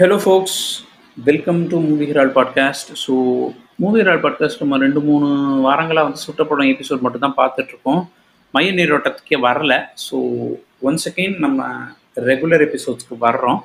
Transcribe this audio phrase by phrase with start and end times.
[0.00, 0.58] Hello folks
[1.16, 3.14] welcome to movie ஹிரால் podcast so
[3.82, 5.28] movie ஹிரால் podcast நம்ம ரெண்டு மூணு
[5.64, 7.98] வாரங்களாக வந்து சுட்டப்படம் எபிசோட் மட்டும் தான் பார்த்துட்ருக்கோம்.
[8.54, 9.72] மைய நீரோட்டத்துக்கே வரல.
[10.04, 10.18] ஸோ
[10.88, 11.66] ஒன்ஸ் செகண்ட் நம்ம
[12.28, 13.58] ரெகுலர் எபிசோட்ஸ்க்கு வர்றோம்.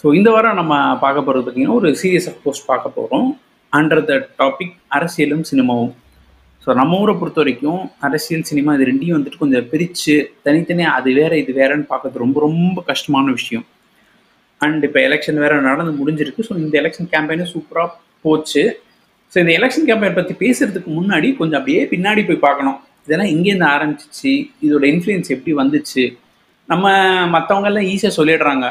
[0.00, 3.28] ஸோ இந்த வாரம் நம்ம பார்க்க போகிறது பார்த்திங்கன்னா ஒரு சீரியஸ் ஆஃப் போஸ்ட் பார்க்க போகிறோம்
[3.72, 5.94] அண்டர் த டாபிக் அரசியலும் சினிமாவும்.
[6.66, 10.16] ஸோ நம்ம ஊரை பொறுத்த வரைக்கும் அரசியல் சினிமா இது ரெண்டையும் வந்துட்டு கொஞ்சம் பிரித்து
[10.48, 13.66] தனித்தனியாக அது வேற இது வேறன்னு பார்க்கறது ரொம்ப ரொம்ப கஷ்டமான விஷயம்.
[14.60, 16.44] அண்ட் இப்போ எலெக்ஷன் வேற நடந்து முடிஞ்சிருக்கு.
[16.48, 17.88] ஸோ இந்த எலெக்ஷன் கேம்பெயினும் சூப்பராக
[18.24, 18.64] போச்சு.
[19.32, 22.78] ஸோ இந்த எலெக்ஷன் கேம்பெயின் பற்றி பேசுறதுக்கு முன்னாடி கொஞ்சம் அப்படியே பின்னாடி போய் பார்க்கணும்.
[23.06, 24.32] இதெல்லாம் எங்கேருந்து ஆரம்பிச்சிச்சு?
[24.66, 26.04] இதோட இன்ஃப்ளூயன்ஸ் எப்படி வந்துச்சு?
[26.72, 26.86] நம்ம
[27.34, 28.66] மற்றவங்கெல்லாம் ஈஸியாக சொல்லிடுறாங்க.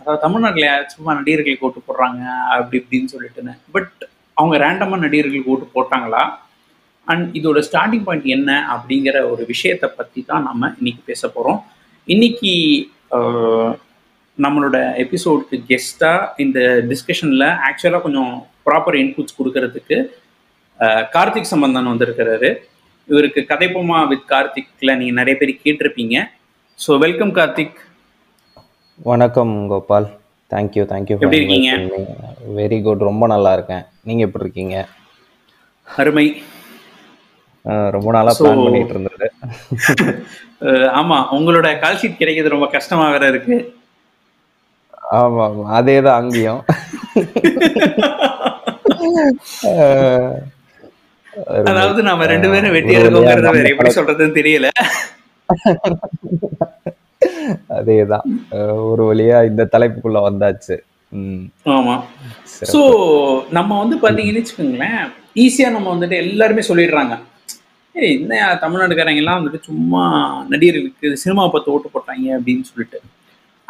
[0.00, 2.22] அதாவது தமிழ்நாட்டில் சும்மா நடிகர்களுக்கு ஓட்டு போடுறாங்க
[2.54, 3.52] அப்படி இப்படின்னு சொல்லிட்டுன்னு.
[3.74, 3.98] பட்
[4.36, 6.22] அவங்க ரேண்டமாக நடிகர்களுக்கு ஓட்டு போட்டாங்களா?
[7.06, 11.60] அண்ட் இதோட ஸ்டார்டிங் பாயிண்ட் என்ன அப்படிங்கிற ஒரு விஷயத்தை பற்றி தான் நம்ம இன்னைக்கு பேச போகிறோம்
[12.08, 12.52] இன்னைக்கு
[14.44, 16.58] நம்மளோட எபிசோடுக்கு கெஸ்ட்டாக இந்த
[16.90, 18.32] டிஸ்கஷனில் ஆக்சுவலாக கொஞ்சம்
[18.66, 19.96] ப்ராப்பர் இன்புட்ஸ் கொடுக்கறதுக்கு
[21.14, 22.50] கார்த்திக் சம்பந்தன் வந்திருக்கிறாரு.
[23.08, 26.16] இவருக்கு கதைப்போமா வித் கார்த்திக்ல நீங்கள் நிறைய பேர் கேட்டிருப்பீங்க.
[26.78, 27.78] So welcome Karthik.
[29.10, 30.08] வணக்கம் கோபால்.
[30.52, 31.72] தேங்க்யூ தேங்க்யூ எப்படி இருக்கீங்க?
[32.60, 33.84] வெரி குட் ரொம்ப நல்லா இருக்கேன்.
[34.08, 34.76] நீங்க எப்படி இருக்கீங்க?
[35.86, 36.26] அருமை.
[37.96, 39.26] ரொம்ப நாளா பிளான் பண்ணிட்டு இருந்தது.
[41.00, 43.56] ஆமா உங்களோட கால் ஷீட் கிடைக்கிறது ரொம்ப கஷ்டமா வேற இருக்கு.
[45.18, 45.64] ஆமா ஆமா.
[45.78, 46.62] அதே தான் அங்கேயும்
[51.68, 54.68] அதாவது நாம ரெண்டு பேரும் வெட்டியா இருக்கோங்கிறத வேற எப்படி சொல்றதுன்னு தெரியல.
[57.78, 58.26] அதேதான்.
[58.90, 60.76] ஒரு வழியா இந்த தலைப்புக்குள்ள வந்தாச்சு.
[61.76, 61.94] ஆமா.
[62.72, 62.80] சோ
[63.58, 65.00] நம்ம வந்து பாத்தீங்கன்னு வச்சுக்கோங்களேன்
[65.44, 67.14] ஈஸியா நம்ம வந்துட்டு எல்லாருமே சொல்லிடுறாங்க.
[67.94, 70.02] ஏய் என்ன தமிழ்நாடுக்காரங்க எல்லாம் வந்துட்டு சும்மா
[70.52, 73.00] நடிகர்களுக்கு சினிமாவை பார்த்து ஓட்டு போட்டாங்க அப்படின்னு சொல்லிட்டு.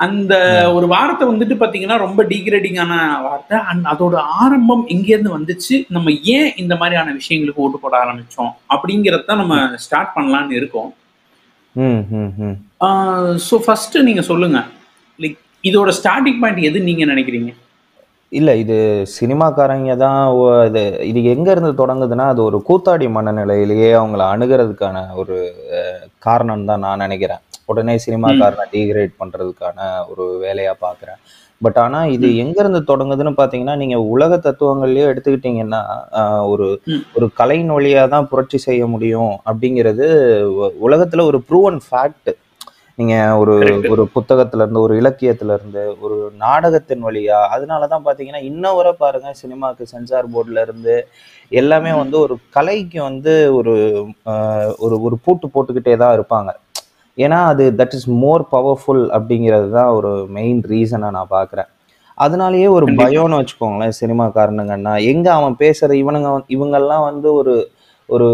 [0.05, 0.35] அந்த
[0.77, 2.93] ஒரு வார்த்தை வந்துட்டு பாத்தீங்கன்னா ரொம்ப டீக்ரேடிங்கான
[3.27, 3.57] வார்த்தை.
[3.71, 5.77] அண்ட் அதோட ஆரம்பம் எங்கேருந்து வந்துச்சு.
[5.97, 8.53] நம்ம ஏன் இந்த மாதிரியான விஷயங்களுக்கு ஓட்டு போட ஆரம்பிச்சோம்?
[8.75, 9.57] அப்படிங்கிறத நம்ம
[9.87, 10.91] ஸ்டார்ட் பண்ணலாம்னு இருக்கோம்.
[11.77, 12.57] ம் ம் ம்.
[13.49, 14.61] ஸோ ஃபர்ஸ்ட் நீங்க சொல்லுங்க.
[15.19, 15.37] லைக்
[15.71, 17.51] இதோட ஸ்டார்டிங் பாயிண்ட் எது நீங்க நினைக்கிறீங்க?
[18.33, 18.77] இல்ல இது
[19.19, 20.19] சினிமாக்காரங்க தான்
[20.69, 25.37] இது இது எங்க இருந்து தொடங்குதுன்னா அது ஒரு கூத்தாடி மனநிலையிலேயே அவங்கள அணுகிறதுக்கான ஒரு
[26.27, 27.43] காரணம் தான் நான் நினைக்கிறேன்.
[27.71, 29.79] உடனே சினிமாக்காரனை டீக்ரேட் பண்றதுக்கான
[30.11, 31.21] ஒரு வேலையா பாக்குறேன்.
[31.61, 35.81] பட் ஆனா இது எங்க இருந்து தொடங்குதுன்னு பாத்தீங்கன்னா நீங்க உலக தத்துவங்கள்லயே எடுத்துக்கிட்டீங்கன்னா
[36.53, 36.69] ஒரு.
[37.17, 40.07] ஒரு கலையின் வழியா தான் புரட்சி செய்ய முடியும் அப்படிங்கிறது
[40.87, 42.31] உலகத்துல ஒரு ப்ரூவன் ஃபேக்ட்
[42.99, 43.55] நீங்க ஒரு.
[43.93, 49.91] ஒரு புத்தகத்துல இருந்து ஒரு இலக்கியத்துல இருந்து ஒரு நாடகத்தின் வழியா அதனாலதான் பாத்தீங்கன்னா இன்ன வரை பாருங்க சினிமாக்கு
[49.93, 50.97] சென்சார் போர்டுல இருந்து
[51.53, 53.75] எல்லாமே வந்து ஒரு கலைக்கு வந்து ஒரு
[54.85, 56.51] ஒரு ஒரு பூட்டு போட்டுக்கிட்டே தான் இருப்பாங்க.
[57.25, 61.69] ஏன்னா அது தட் இஸ் மோர் பவர்ஃபுல் அப்படிங்கிறது தான் ஒரு மெயின் ரீசனை நான் பார்க்குறேன்.
[62.19, 62.87] அதனாலயே ஒரு.
[63.03, 67.55] பயம்னு வச்சுக்கோங்களேன் சினிமாக்காரனுங்கன்னா எங்க அவன் பேசுற இவனுங்க இவங்கெல்லாம் வந்து ஒரு
[68.09, 68.29] ஒரு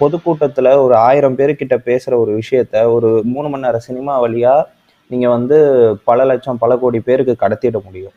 [0.00, 4.54] பொதுக்கூட்டத்துல ஒரு ஆயிரம் பேர்கிட்ட பேசுற ஒரு விஷயத்த ஒரு மூணு மணி நேரம் சினிமா வழியா
[5.10, 5.56] நீங்க வந்து
[6.08, 8.14] பல லட்சம் பல கோடி பேருக்கு கடத்திட முடியும்.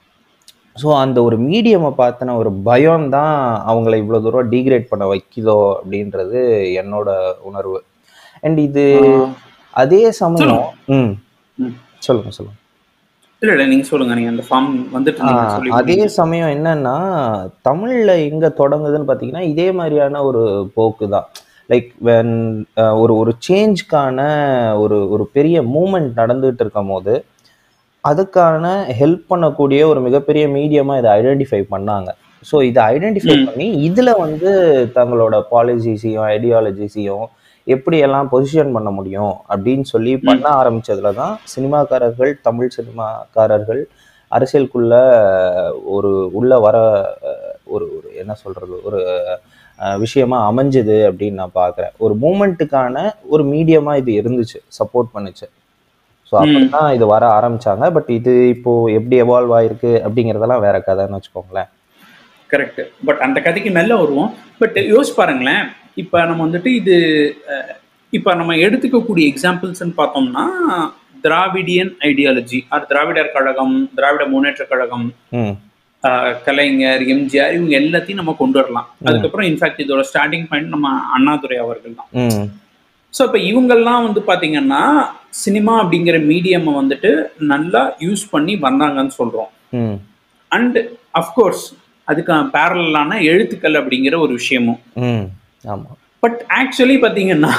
[0.81, 3.35] ஸோ அந்த ஒரு மீடியமை பார்த்தின ஒரு பயம் தான்
[3.71, 6.39] அவங்கள இவ்வளோ தூரம் டீக்ரேட் பண்ண வைக்குதோ அப்படின்றது
[6.81, 7.09] என்னோட
[7.49, 7.79] உணர்வு.
[8.43, 8.85] அண்ட் இது
[9.75, 10.61] அதே சமயம்
[10.95, 11.11] ம்.
[12.01, 12.59] சொல்லுங்க சொல்லுங்க
[13.41, 15.31] இல்ல இல்ல நீங்க சொல்லுங்க நீங்க அந்த ஃபார்ம் வந்துட்டு
[15.79, 15.95] அதே.
[16.15, 16.95] சமயம் என்னன்னா
[17.67, 20.41] தமிழ்ல எங்க தொடங்குதுன்னு பாத்தீங்கன்னா இதே மாதிரியான ஒரு
[20.75, 21.27] போக்கு தான்
[21.69, 22.33] லைக் வென்
[23.01, 24.19] ஒரு ஒரு சேஞ்ச்க்கான
[24.81, 27.13] ஒரு ஒரு பெரிய மூமெண்ட் நடந்துட்டு இருக்கும் போது
[28.03, 28.65] அதுக்கான
[28.97, 32.09] ஹெல்ப் பண்ணக்கூடிய ஒரு மிகப்பெரிய மீடியமா இதை ஐடென்டிஃபை பண்ணாங்க
[32.45, 33.35] ஸோ இதை ஐடென்டிஃபை.
[33.47, 34.49] பண்ணி இதுல வந்து
[34.97, 37.25] தங்களோட பாலிசிஸையும் ஐடியாலஜிஸையும்
[37.67, 43.81] எப்படி எல்லாம் பொசிஷன் பண்ண முடியும் அப்படின்னு சொல்லி பண்ண ஆரம்பிச்சதுல தான் சினிமாக்காரர்கள் தமிழ் சினிமாக்காரர்கள்
[44.31, 44.93] அரசியலுக்குள்ள
[45.95, 46.77] ஒரு உள்ள வர
[47.73, 48.99] ஒரு ஒரு என்ன சொல்றது ஒரு
[50.03, 52.97] விஷயமா அமைஞ்சுது அப்படின்னு நான் பார்க்குறேன் ஒரு மூமெண்ட்டுக்கான
[53.33, 55.47] ஒரு மீடியமா இது இருந்துச்சு சப்போர்ட் பண்ணுச்சு.
[56.29, 57.85] ஸோ அப்படிதான் இது வர ஆரம்பிச்சாங்க.
[57.95, 61.69] பட் இது இப்போ எப்படி எவால்வ் ஆயிருக்கு அப்படிங்கிறதெல்லாம் வேற கதைன்னு வச்சுக்கோங்களேன்.
[62.49, 65.65] கரெக்ட் பட் அந்த கதைக்கு நல்ல வருவோம் பட் யோசிச்சு பாருங்களேன்.
[65.97, 66.95] இப்போ நம்ம வந்துட்டு இது
[68.13, 70.45] இப்போ நம்ம எடுத்துக்கக்கூடிய எக்ஸாம்பிள்ஸ்ன்னு பார்த்தோம்னா
[71.25, 75.07] Dravidian ideology or Dravidar Kazhagam Dravida Munnetra Kazhagam
[76.47, 78.87] Kalaignar MGR இவங்க எல்லாத்தையும் நம்ம கொண்டு வரலாம்.
[79.07, 82.09] அதுக்கப்புறம் இன்ஃபேக்ட் இதோட ஸ்டார்டிங் பாயிண்ட் நம்ம அண்ணாதுரை அவர்கள் தான்.
[83.13, 84.81] ஸோ இப்போ இவங்கெல்லாம் வந்து பார்த்தீங்கன்னா
[85.43, 87.11] சினிமா அப்படிங்கிற மீடியமை வந்துட்டு
[87.53, 89.49] நல்லா யூஸ் பண்ணி வந்தாங்கன்னு சொல்கிறோம்
[90.51, 90.77] அண்ட்
[91.21, 91.65] அஃப்கோர்ஸ்
[92.07, 94.79] அதுக்கு பேரலான எழுத்துக்கள் அப்படிங்கிற ஒரு விஷயமும்.
[95.65, 95.91] ம் ஆமா.
[96.23, 97.51] பட் ஆக்சுவலி பார்த்தீங்கன்னா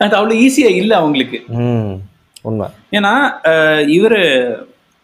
[0.00, 1.38] அது அவ்வளோ ஈஸியாக இல்லை அவங்களுக்கு.
[1.60, 1.94] ம்
[2.44, 2.66] உண்மை.
[2.92, 3.12] ஏன்னா
[3.88, 4.18] இவர்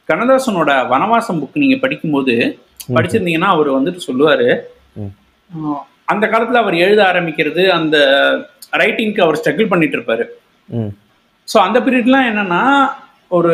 [0.08, 2.34] கண்ணதாசனோட வனவாசம் புக் நீங்க படிக்கும்போது
[2.94, 4.48] படிச்சிருந்தீங்கன்னா அவர் வந்துட்டு சொல்லுவாரு.
[6.08, 7.96] அந்த காலத்துல அவர் எழுத ஆரம்பிக்கிறது அந்த
[8.80, 10.24] ரைட்டிங்க்கு அவர் ஸ்ட்ரகிள் பண்ணிட்டு இருப்பாரு.
[10.68, 10.90] ம்.
[11.48, 12.62] ஸோ அந்த பீரியட்லாம் என்னன்னா
[13.30, 13.52] ஒரு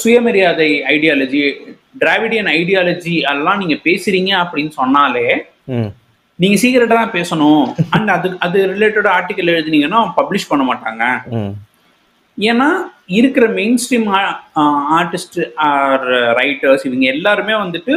[0.00, 1.42] சுயமரியாதை ஐடியாலஜி
[1.98, 5.26] டிராவிடியன் ஐடியாலஜி எல்லாம் நீங்க பேசுறீங்க அப்படின்னு சொன்னாலே
[6.42, 7.64] நீங்க சீக்கிரட்டா தான் பேசணும்.
[7.96, 11.04] அண்ட் அது அது ரிலேட்டட் ஆர்டிக்கல் எழுதுனீங்கன்னா பப்ளிஷ் பண்ண மாட்டாங்க.
[12.38, 12.68] ஏன்னா
[13.18, 14.06] இருக்கிற mainstream
[14.98, 16.06] artist or
[16.38, 17.94] writers இவங்க எல்லாருமே வந்துட்டு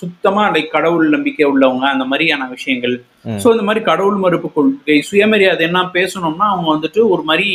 [0.00, 2.94] சுத்தமா லைக் கடவுள் நம்பிக்கை உள்ளவங்க அந்த மாதிரியான விஷயங்கள்.
[3.42, 7.48] ஸோ இந்த மாதிரி கடவுள் மறுப்பு கொள்கை சுயமரியாதை என்ன பேசணும்னா அவங்க வந்துட்டு ஒரு மாதிரி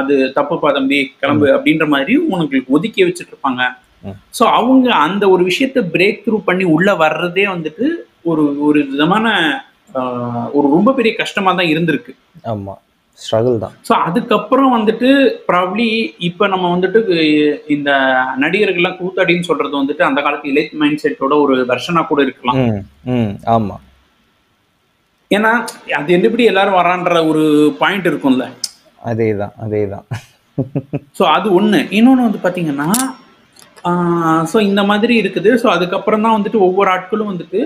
[0.00, 3.62] அது தப்புப்பா தம்பி கிளம்பு அப்படின்ற மாதிரி உனக்கு ஒதுக்கி வச்சுட்டு இருப்பாங்க.
[4.38, 7.86] ஸோ அவங்க அந்த ஒரு விஷயத்த பிரேக் த்ரூ பண்ணி உள்ள வர்றதே வந்துட்டு
[8.32, 9.26] ஒரு ஒரு விதமான
[10.58, 12.12] ஒரு ரொம்ப பெரிய கஷ்டமா தான் இருந்திருக்கு.
[12.52, 12.74] ஆமா.
[13.18, 13.74] ஸ்ட்ரகிள் தான்.
[13.86, 15.08] ஸோ அதுக்கப்புறம் வந்துட்டு
[15.50, 15.86] ப்ராப்ளி
[16.28, 17.00] இப்போ நம்ம வந்துட்டு
[17.76, 17.90] இந்த
[18.42, 22.60] நடிகர்கள்லாம் கூத்தாடின்னு சொல்றது வந்துட்டு அந்த காலத்து இலைட் மைண்ட் செட்டோட ஒரு வெர்ஷனா கூட இருக்கலாம்.
[23.56, 23.76] ஆமா.
[25.36, 25.52] ஏன்னா
[26.00, 27.42] அது எப்படி எல்லாரும் வரான்ற ஒரு
[27.80, 28.44] பாயிண்ட் இருக்கும்ல.
[29.10, 30.06] அதே தான் அதே தான்
[31.18, 32.88] ஸோ அது ஒன்று இன்னொன்று வந்து பார்த்தீங்கன்னா
[34.52, 35.50] ஸோ இந்த மாதிரி இருக்குது.
[35.62, 37.60] ஸோ அதுக்கப்புறம் தான் வந்துட்டு ஒவ்வொரு ஆட்களும் வந்துட்டு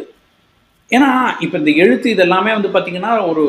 [0.93, 1.11] ஏன்னா
[1.44, 3.43] இப்போ இந்த எழுத்து இதெல்லாமே வந்து பார்த்தீங்கன்னா ஒரு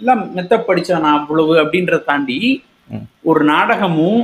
[0.00, 2.38] எல்லாம் மெத்த படிச்சா நான் அவ்வளவு அப்படின்றத தாண்டி.
[3.30, 4.22] ஒரு நாடகமும்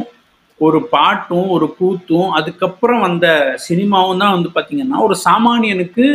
[0.60, 3.26] ஒரு பாட்டும் ஒரு கூத்தும் அதுக்கப்புறம் வந்த
[3.66, 6.06] சினிமாவும் தான் வந்து பார்த்தீங்கன்னா ஒரு சாமானியனுக்கு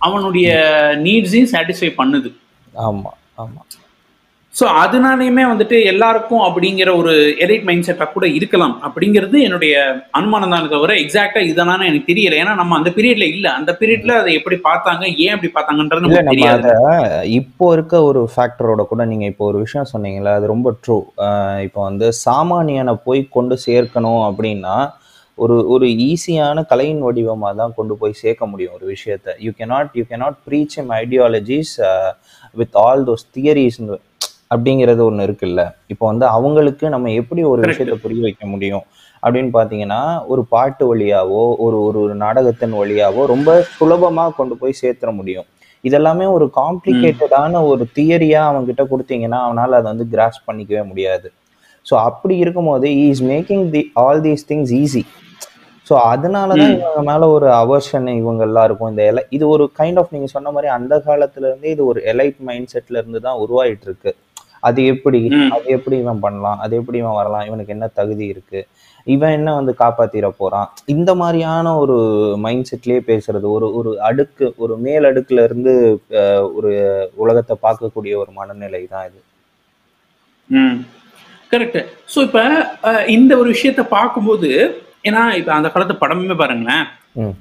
[0.00, 0.48] அவனுடைய
[1.04, 2.30] நீட்ஸையும் சாட்டிஸ்ஃபை பண்ணுது.
[2.86, 3.10] ஆமா
[3.42, 3.60] ஆமா.
[4.54, 7.12] ஸோ அதனாலையுமே வந்துட்டு எல்லாருக்கும் அப்படிங்கிற ஒரு
[7.44, 9.74] எலைட் மைண்ட் செட்டாக கூட இருக்கலாம் அப்படிங்கிறது என்னுடைய
[10.18, 12.38] அனுமானம் தான் தவிர எக்ஸாக்டா இதனால எனக்கு தெரியல.
[12.42, 13.46] ஏன்னா நம்ம அந்த பீரியட்ல இல்ல.
[13.58, 16.70] அந்த பீரியட்ல அதை எப்படி பார்த்தாங்க ஏன் அப்படி பார்த்தாங்கன்றது தெரியாது.
[17.40, 20.98] இப்போ இருக்க ஒரு ஃபேக்டரோட கூட நீங்க இப்போ ஒரு விஷயம் சொன்னீங்கல்ல அது ரொம்ப ட்ரூ
[21.66, 24.76] இப்போ வந்து சாமானியனை போய் கொண்டு சேர்க்கணும் அப்படின்னா
[25.38, 29.28] ஒரு ஒரு ஈஸியான கலையின் வடிவமா தான் கொண்டு போய் சேர்க்க முடியும் ஒரு விஷயத்த.
[29.44, 31.72] You cannot you cannot preach him ideologies
[32.60, 33.78] with all those theories
[34.54, 35.62] அப்படிங்கிறது ஒன்று இருக்குல்ல.
[35.92, 37.62] இப்போ வந்து அவங்களுக்கு நம்ம எப்படி ஒரு.
[37.70, 38.84] விஷயத்தை புரிய வைக்க முடியும்?
[39.22, 40.00] அப்படின்னு பார்த்தீங்கன்னா
[40.32, 45.46] ஒரு பாட்டு வழியாவோ ஒரு ஒரு நாடகத்தின் வழியாவோ ரொம்ப சுலபமா கொண்டு போய் சேர்த்துற முடியும்.
[45.84, 51.28] இதெல்லாமே ஒரு காம்ப்ளிகேட்டடான ஒரு தியரியா அவன் கிட்ட கொடுத்தீங்கன்னா அவனால அதை வந்து கிராஸ் பண்ணிக்கவே முடியாது.
[51.86, 55.02] ஸோ அப்படி இருக்கும்போது is making the all these things easy
[55.86, 56.74] so அதனால தான்.
[56.76, 60.68] இவங்க மேல ஒரு அவர்ஷன் இவங்க எல்லாருக்கும் இந்த எலை இது ஒரு கைண்ட் ஆஃப் நீங்க சொன்ன மாதிரி
[60.76, 64.12] அந்த காலத்துல இருந்தே இது ஒரு எலைட் மைண்ட் செட்ல இருந்து தான் உருவாயிட்டு இருக்கு.
[64.68, 65.20] அது எப்படி.
[65.56, 66.58] அது எப்படி இவன் பண்ணலாம்?
[66.64, 67.46] அது எப்படி இவன் வரலாம்?
[67.48, 68.60] இவனுக்கு என்ன தகுதி இருக்கு?
[69.06, 70.68] இவன் என்ன வந்து காப்பாத்திர போறான்?
[70.94, 71.96] இந்த மாதிரியான ஒரு
[72.44, 75.72] மைண்ட் செட்லயே பேசுறது ஒரு ஒரு அடுக்கு ஒரு மேல் அடுக்குல இருந்து
[76.58, 76.72] ஒரு
[77.24, 79.20] உலகத்தை பார்க்கக்கூடிய ஒரு மனநிலை தான் இது.
[81.52, 81.78] கரெக்ட்
[82.14, 82.42] ஸோ இப்போ
[83.16, 84.50] இந்த ஒரு விஷயத்த பார்க்கும்போது
[85.08, 86.84] ஏன்னா இப்போ அந்த காலத்து படமே பாருங்களேன்.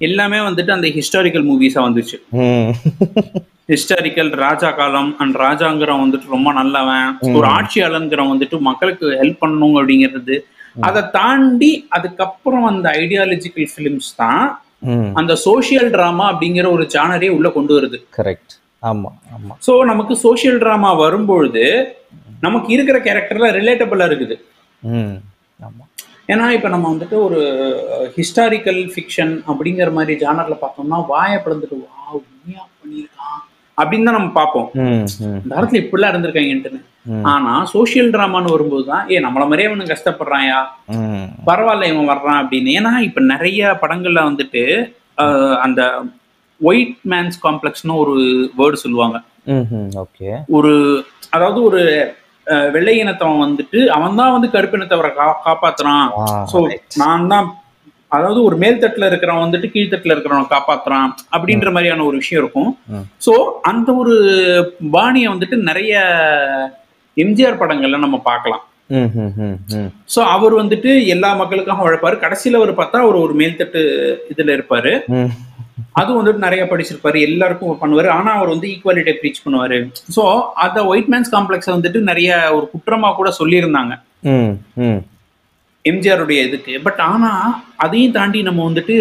[0.08, 2.18] எல்லாமே வந்துட்டு அந்த ஹிஸ்டாரிக்கல் மூவிஸா வந்துச்சு.
[3.70, 7.08] ஹிஸ்டாரிக்கல் ராஜா காலம் அண்ட் ராஜாங்கிறவன் வந்துட்டு ரொம்ப நல்லவன்.
[7.38, 10.36] ஒரு ஆட்சியாளங்கிறவன் வந்துட்டு மக்களுக்கு ஹெல்ப் பண்ணணும் அப்படிங்கிறது.
[10.88, 14.44] அதை தாண்டி அதுக்கப்புறம் அந்த ஐடியாலஜிக்கல் ஃபிலிம்ஸ் தான்
[15.20, 17.98] அந்த சோஷியல் டிராமா அப்படிங்கிற ஒரு ஜானரே உள்ள கொண்டு வருது.
[18.18, 19.54] கரெக்ட் ஆமா ஆமா.
[19.66, 21.66] ஸோ நமக்கு சோஷியல் டிராமா வரும்பொழுது
[22.46, 24.36] நமக்கு இருக்கிற கேரக்டர்ல ரிலேட்டபிளா இருக்குது.
[26.32, 27.40] ஏன்னா இப்போ நம்ம வந்துட்டு ஒரு
[28.18, 32.64] ஹிஸ்டாரிக்கல் ஃபிக்ஷன் அப்படிங்கிற மாதிரி ஜானர்ல பார்த்தோம்னா வாயை பிளந்துட்டு வா உண்மையா?
[33.78, 34.68] அப்படின்னு தான் நம்ம பார்ப்போம்.
[35.52, 36.82] காலத்துல இப்படிலாம் இருந்திருக்காங்கன்ட்டுன்னு.
[37.34, 40.60] ஆனா சோஷியல் டிராமான்னு வரும்போது தான் ஏ நம்மள மாதிரியே இவனு கஷ்டப்படுறாயா?
[41.50, 42.76] பரவாயில்ல இவன் வர்றான் அப்படின்னு.
[42.80, 44.64] ஏன்னா இப்ப நிறைய படங்கள்ல வந்துட்டு
[45.66, 45.82] அந்த
[46.62, 48.16] ஒயிட் மேன்ஸ் காம்ப்ளெக்ஸ்னு ஒரு
[48.60, 49.18] வேர்டு சொல்லுவாங்க.
[50.04, 50.30] ஓகே.
[50.58, 50.74] ஒரு
[51.36, 51.82] அதாவது ஒரு
[52.76, 56.08] வெள்ளை இனத்தவன் வந்துட்டு அவன் தான் வந்து கருப்பு இனத்தவரை கா காப்பாத்துறான்.
[56.52, 56.58] ஸோ
[57.02, 57.48] நான் தான்
[58.16, 62.70] அதாவது ஒரு மேல்தட்டுல இருக்கிறவன் வந்துட்டு கீழ்த்தட்டுல இருக்கிறவன் காப்பாத்துறான் அப்படின்ற மாதிரியான ஒரு விஷயம் இருக்கும்.
[63.26, 63.34] ஸோ
[63.72, 64.16] அந்த ஒரு
[64.98, 65.94] பாணியை வந்துட்டு நிறைய
[67.18, 68.64] எம்ஜிஆர் படங்கள்ல நம்ம பார்க்கலாம்.
[70.14, 72.16] ஸோ அவர் வந்துட்டு எல்லா மக்களுக்காக உழைப்பாரு.
[72.24, 73.82] கடைசியில அவர் பார்த்தா அவர் ஒரு மேல்தட்டு
[74.34, 74.94] இதுல இருப்பாரு.
[76.00, 77.18] அதுவும் வந்துட்டு நிறைய படிச்சிருப்பாரு.
[77.28, 78.10] எல்லாருக்கும் பண்ணுவாரு.
[78.18, 79.78] ஆனா அவர் வந்து ஈக்குவாலிட்டியை ப்ரீச் பண்ணுவாரு.
[80.16, 80.24] ஸோ
[80.66, 83.94] அந்த ஒயிட் மேன்ஸ் காம்ப்ளெக்ஸ் வந்துட்டு நிறைய ஒரு குற்றமா கூட சொல்லியிருந்தாங்க.
[85.90, 86.74] எம்ஜிஆருடைய இதுக்கு.
[86.88, 87.30] பட் ஆனா
[87.86, 88.94] அதையும் தாண்டி நம்ம வந்துட்டு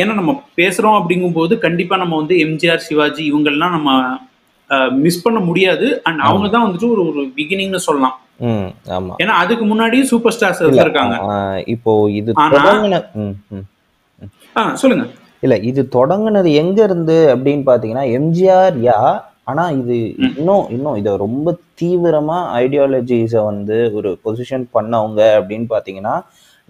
[0.00, 3.90] ஏன்னா நம்ம பேசுறோம் அப்படிங்கும்போது கண்டிப்பா நம்ம வந்து எம்ஜிஆர் சிவாஜி இவங்கெல்லாம் நம்ம
[5.04, 5.86] மிஸ் பண்ண முடியாது.
[6.08, 8.16] அண்ட் அவங்க தான் வந்துட்டு ஒரு ஒரு பிகினிங்னு சொல்லலாம்.
[8.96, 9.14] ஆமா.
[9.22, 11.16] ஏன்னா அதுக்கு முன்னாடி சூப்பர் ஸ்டார்ஸ் இருக்காங்க
[11.74, 12.34] இப்போ இது
[14.82, 15.06] சொல்லுங்க.
[15.44, 19.00] இல்ல இது தொடங்குனது எங்க இருந்து அப்படின்னு பாத்தீங்கன்னா எம்ஜிஆர் யா
[19.50, 19.96] ஆனா இது.
[20.38, 26.16] இன்னும் இன்னும் இதை ரொம்ப தீவிரமா ஐடியாலஜிஸை வந்து ஒரு பொசிஷன் பண்ணவங்க அப்படின்னு பாத்தீங்கன்னா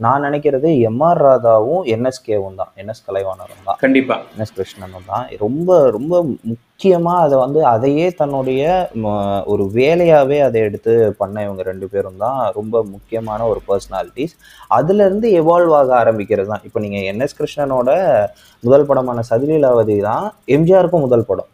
[0.05, 2.71] நான் நினைக்கிறது எம்ஆர் ராதாவும் என்எஸ்கேவும் தான்.
[2.81, 3.79] என்எஸ் கலைவாணரும் தான்.
[3.85, 4.17] கண்டிப்பா.
[4.33, 5.25] என்எஸ் கிருஷ்ணனும் தான்.
[5.45, 6.15] ரொம்ப ரொம்ப
[6.51, 8.63] முக்கியமாக அதை வந்து அதையே தன்னுடைய
[9.53, 10.93] ஒரு வேலையாகவே அதை எடுத்து
[11.23, 14.37] பண்ண இவங்க ரெண்டு பேரும் தான் ரொம்ப முக்கியமான ஒரு பர்சனாலிட்டிஸ்
[14.79, 16.65] அதுலேருந்து எவால்வ் ஆக ஆரம்பிக்கிறது தான்.
[16.69, 17.91] இப்போ நீங்கள் என்எஸ் கிருஷ்ணனோட
[18.63, 20.27] முதல் படமான சதிலீலாவதி தான்.
[20.57, 21.51] எம்ஜிஆருக்கும் முதல் படம்.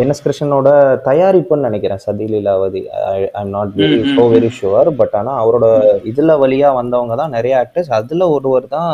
[0.00, 0.68] என்எஸ் கிருஷ்ணனோட
[1.06, 4.30] தயாரிப்புன்னு நினைக்கிறேன் Sathi Leelavathi I am not very hmm.
[4.32, 5.66] Very sure but ஆனால் அவரோட
[6.10, 8.92] இதில் வழியாக வந்தவங்க தான் நிறைய ஆக்டர்ஸ் அதில் ஒருவர் தான்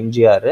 [0.00, 0.48] எம்ஜிஆர்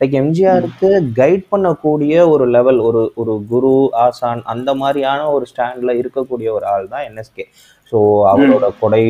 [0.00, 0.88] லைக் எம்ஜிஆருக்கு
[1.18, 6.86] கைட் பண்ணக்கூடிய ஒரு லெவல் ஒரு ஒரு குரு ஆசான் அந்த மாதிரியான ஒரு ஸ்டாண்டில் இருக்கக்கூடிய ஒரு ஆள்
[6.88, 7.46] தான் என்எஸ்கே
[7.92, 7.98] ஸோ
[8.30, 9.04] அவரோட கொடை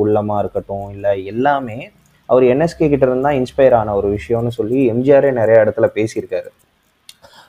[0.00, 1.78] உள்ளமா இருக்கட்டும் இல்லை எல்லாமே
[2.28, 6.48] அவர் என்எஸ்கே கிட்ட இருந்து தான் இன்ஸ்பயர் ஆன ஒரு விஷயம்னு சொல்லி எம்ஜிஆரே நிறைய இடத்துல பேசியிருக்காரு.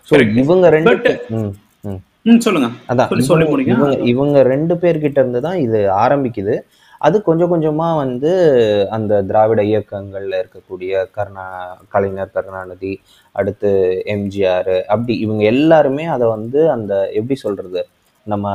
[0.07, 0.13] ஸோ.
[0.41, 0.93] இவங்க ரெண்டு
[2.39, 2.69] சொல்லுங்க.
[2.87, 3.09] அதான்
[4.03, 6.55] இவங்க- ரெண்டு பேர்கிட்ட இருந்து தான் இது ஆரம்பிக்குது.
[7.01, 8.31] அது கொஞ்சம் கொஞ்சமா வந்து
[8.89, 11.45] அந்த திராவிட இயக்கங்கள்ல இருக்கக்கூடிய கருணா
[11.87, 13.01] கலைஞர் கருணாநிதி
[13.31, 13.69] அடுத்து
[14.05, 17.87] எம்ஜிஆர் அப்படி இவங்க எல்லாருமே அதை வந்து அந்த எப்படி சொல்றது
[18.27, 18.45] நம்ம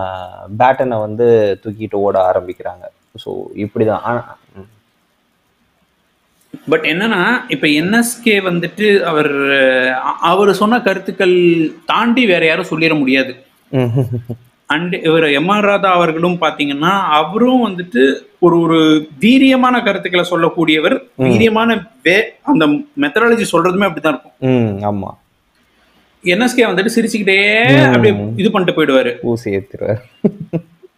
[0.59, 1.27] பேட்டனை வந்து
[1.65, 2.85] தூக்கிட்டு ஓட ஆரம்பிக்கிறாங்க.
[3.25, 4.01] ஸோ இப்படிதான்.
[4.03, 4.37] ஆனா
[6.73, 7.21] பட் என்னன்னா
[7.55, 9.33] இப்ப என்எஸ்கே வந்துட்டு அவர்
[10.31, 11.37] அவர் சொன்ன கருத்துக்கள்
[11.93, 13.33] தாண்டி வேற யாரும் சொல்லிட முடியாது.
[14.75, 18.03] அண்ட் இவர் எம் ஆர் ராதா அவர்களும் பாத்தீங்கன்னா அவரும் வந்துட்டு
[18.47, 18.79] ஒரு ஒரு
[19.25, 20.97] வீரியமான கருத்துக்களை சொல்லக்கூடியவர்.
[21.27, 22.17] வீரியமான வே
[22.53, 22.67] அந்த
[23.05, 24.79] மெத்தடாலஜி சொல்றதுமே அப்படிதான் இருக்கும்.
[24.91, 25.11] ஆமா.
[26.25, 27.39] என்எஸ்கே வந்துட்டு சிரிச்சுக்கிட்டே
[27.87, 29.13] அப்படியே இது பண்ணிட்டு போயிடுவாரு.
[29.33, 30.03] ஊசி ஏத்துருவார்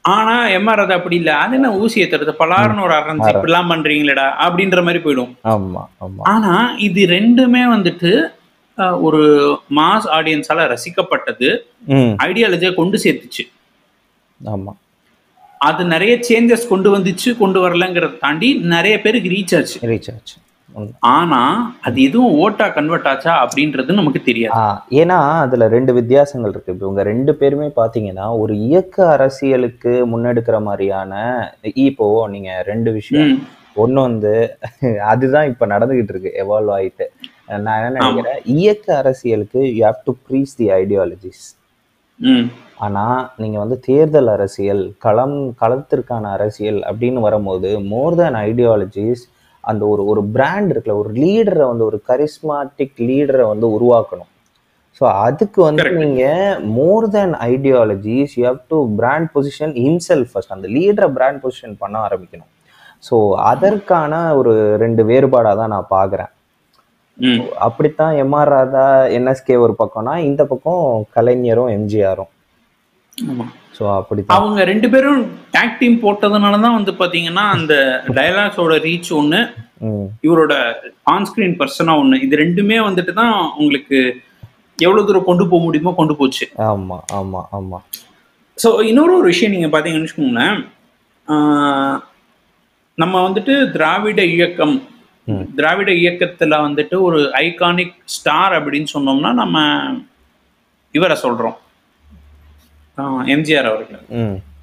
[0.05, 1.31] ஆனா எம் ஆர் ராதா அப்படி இல்ல.
[1.43, 5.33] அது என்ன ஊசி ஏத்துறது பலாருன்னு ஒரு அரைஞ்சு இப்படிலாம் பண்றீங்களேடா அப்படின்ற மாதிரி போயிடும்.
[6.33, 6.55] ஆனா
[6.89, 8.13] இது ரெண்டுமே வந்துட்டு
[9.07, 9.21] ஒரு
[9.79, 11.49] மாஸ் ஆடியன்ஸால ரசிக்கப்பட்டது
[12.27, 13.45] ஐடியாலஜியை கொண்டு சேர்த்துச்சு.
[14.41, 14.73] ஆமா.
[15.69, 19.79] அது நிறைய சேஞ்சஸ் கொண்டு வந்துச்சு கொண்டு வரலங்கிறத தாண்டி நிறைய பேருக்கு ரீச் ஆச்சு.
[19.91, 20.37] ரீச் ஆச்சு.
[21.15, 21.41] ஆனா
[21.87, 24.61] அது எதுவும் ஓட்டா கன்வெர்ட் ஆச்சா அப்படின்றது நமக்கு தெரியாது.
[25.01, 26.73] ஏன்னா அதுல ரெண்டு வித்தியாசங்கள் இருக்கு.
[26.75, 31.23] இப்போ இவங்க ரெண்டு பேருமே பாத்தீங்கன்னா ஒரு இயக்க அரசியலுக்கு முன்னெடுக்கிற மாதிரியான
[31.89, 33.35] இப்போ நீங்க ரெண்டு விஷயம்.
[33.83, 34.35] ஒண்ணு வந்து
[35.13, 37.07] அதுதான் இப்ப நடந்துகிட்டு இருக்கு எவால்வ் ஆயிட்டு.
[37.65, 41.45] நான் என்ன நினைக்கிறேன் இயக்க அரசியலுக்கு you have to preach the ideologies
[42.87, 43.05] ஆனா
[43.43, 49.23] நீங்க வந்து தேர்தல் அரசியல் களம் களத்திற்கான அரசியல் அப்படின்னு வரும்போது மோர் தேன் ஐடியாலஜிஸ்
[49.65, 54.29] அந்த ஒரு ஒரு பிராண்ட் இருக்குல்ல ஒரு லீடரை வந்து ஒரு கரிஸ்மாட்டிக் லீடரை வந்து உருவாக்கணும்
[55.01, 56.01] ஸோ அதுக்கு வந்து Correct.
[56.03, 56.25] நீங்க
[56.79, 61.97] more than ideologies you have to brand position himself first அந்த லீடரை பிராண்ட் பொசிஷன் பண்ண
[62.09, 62.51] ஆரம்பிக்கணும்
[63.05, 63.17] ஸோ
[63.53, 64.53] அதற்கான ஒரு
[64.83, 66.31] ரெண்டு வேறுபாடாக தான் நான் பார்க்குறேன்.
[67.67, 68.85] அப்படித்தான் எம்ஆர் ராதா
[69.17, 70.85] என்எஸ்கே ஒரு பக்கம்னா இந்த பக்கம்
[71.17, 72.31] கலைஞரும் எம்ஜிஆரும்.
[73.77, 74.37] ஸோ அப்படித்தான்.
[74.37, 75.21] அவங்க ரெண்டு பேரும்
[75.55, 77.75] டேக் டீம் போட்டதுனால தான் வந்து பாத்தீங்கன்னா அந்த
[78.17, 79.41] டயலாக்ஸோட ரீச் ஒண்ணு
[79.87, 80.07] ம்.
[80.27, 80.55] இவரோட
[81.13, 83.99] ஆன் ஸ்கிரீன் பர்சனா ஒண்ணு இது ரெண்டுமே வந்துட்டு தான் உங்களுக்கு
[84.79, 86.45] எவ்வளவு தூரம் கொண்டு போக முடியுமோ கொண்டு போச்சு.
[86.69, 87.79] ஆமா ஆமா ஆமா.
[88.59, 90.57] ஸோ இன்னொரு ஒரு விஷயம் நீங்க பாத்தீங்கன்னு வச்சுக்கோங்களேன்
[92.99, 94.77] நம்ம வந்துட்டு திராவிட இயக்கம்.
[95.57, 99.59] திராவிட இயக்கத்துல வந்துட்டு ஒரு ஐகானிக் ஸ்டார் அப்படின்னு சொன்னோம்னா நம்ம
[100.95, 101.57] இவரை சொல்றோம்.
[101.57, 101.62] ஆஹ்
[103.35, 104.03] எம்ஜிஆர் அவர்கள்.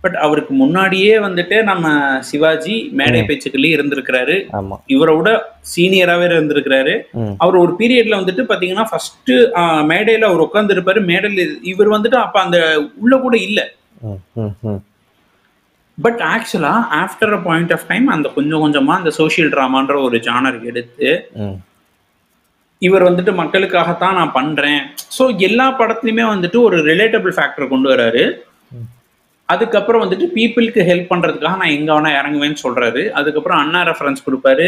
[0.03, 1.87] பட் அவருக்கு முன்னாடியே வந்துட்டு நம்ம
[2.27, 4.35] சிவாஜி மேடை பேச்சுக்களே இருந்திருக்கிறாரு.
[4.95, 5.27] இவரோட
[5.73, 6.93] சீனியராகவே இருந்திருக்கிறாரு.
[7.43, 9.33] அவர் ஒரு பீரியட்ல வந்துட்டு பாத்தீங்கன்னா ஃபர்ஸ்ட்
[9.91, 12.59] மேடையில அவர் உட்கார்ந்து இருப்பாரு மேடையில இவர் வந்துட்டு அப்ப அந்த
[13.03, 13.59] உள்ள கூட இல்ல.
[15.97, 20.59] But actually after a point of time அந்த கொஞ்சம் கொஞ்சமா அந்த சோஷியல் ட்ராமான்ற ஒரு ஜானர்
[20.71, 21.09] எடுத்து
[22.81, 24.81] இவர் வந்துட்டு மக்களுக்காகத்தான் நான் பண்றேன்
[25.15, 28.23] ஸோ எல்லா படத்துலையுமே வந்துட்டு ஒரு ரிலேட்டபிள் ஃபேக்டர் கொண்டு வராரு
[29.49, 34.67] அதுக்கப்புறம் வந்துட்டு பீப்புளுக்கு ஹெல்ப் பண்றதுக்காக நான் எங்க வேணா இறங்குவேன்னு சொல்றாரு அதுக்கப்புறம் அண்ணா ரெஃபரன்ஸ் கொடுப்பாரு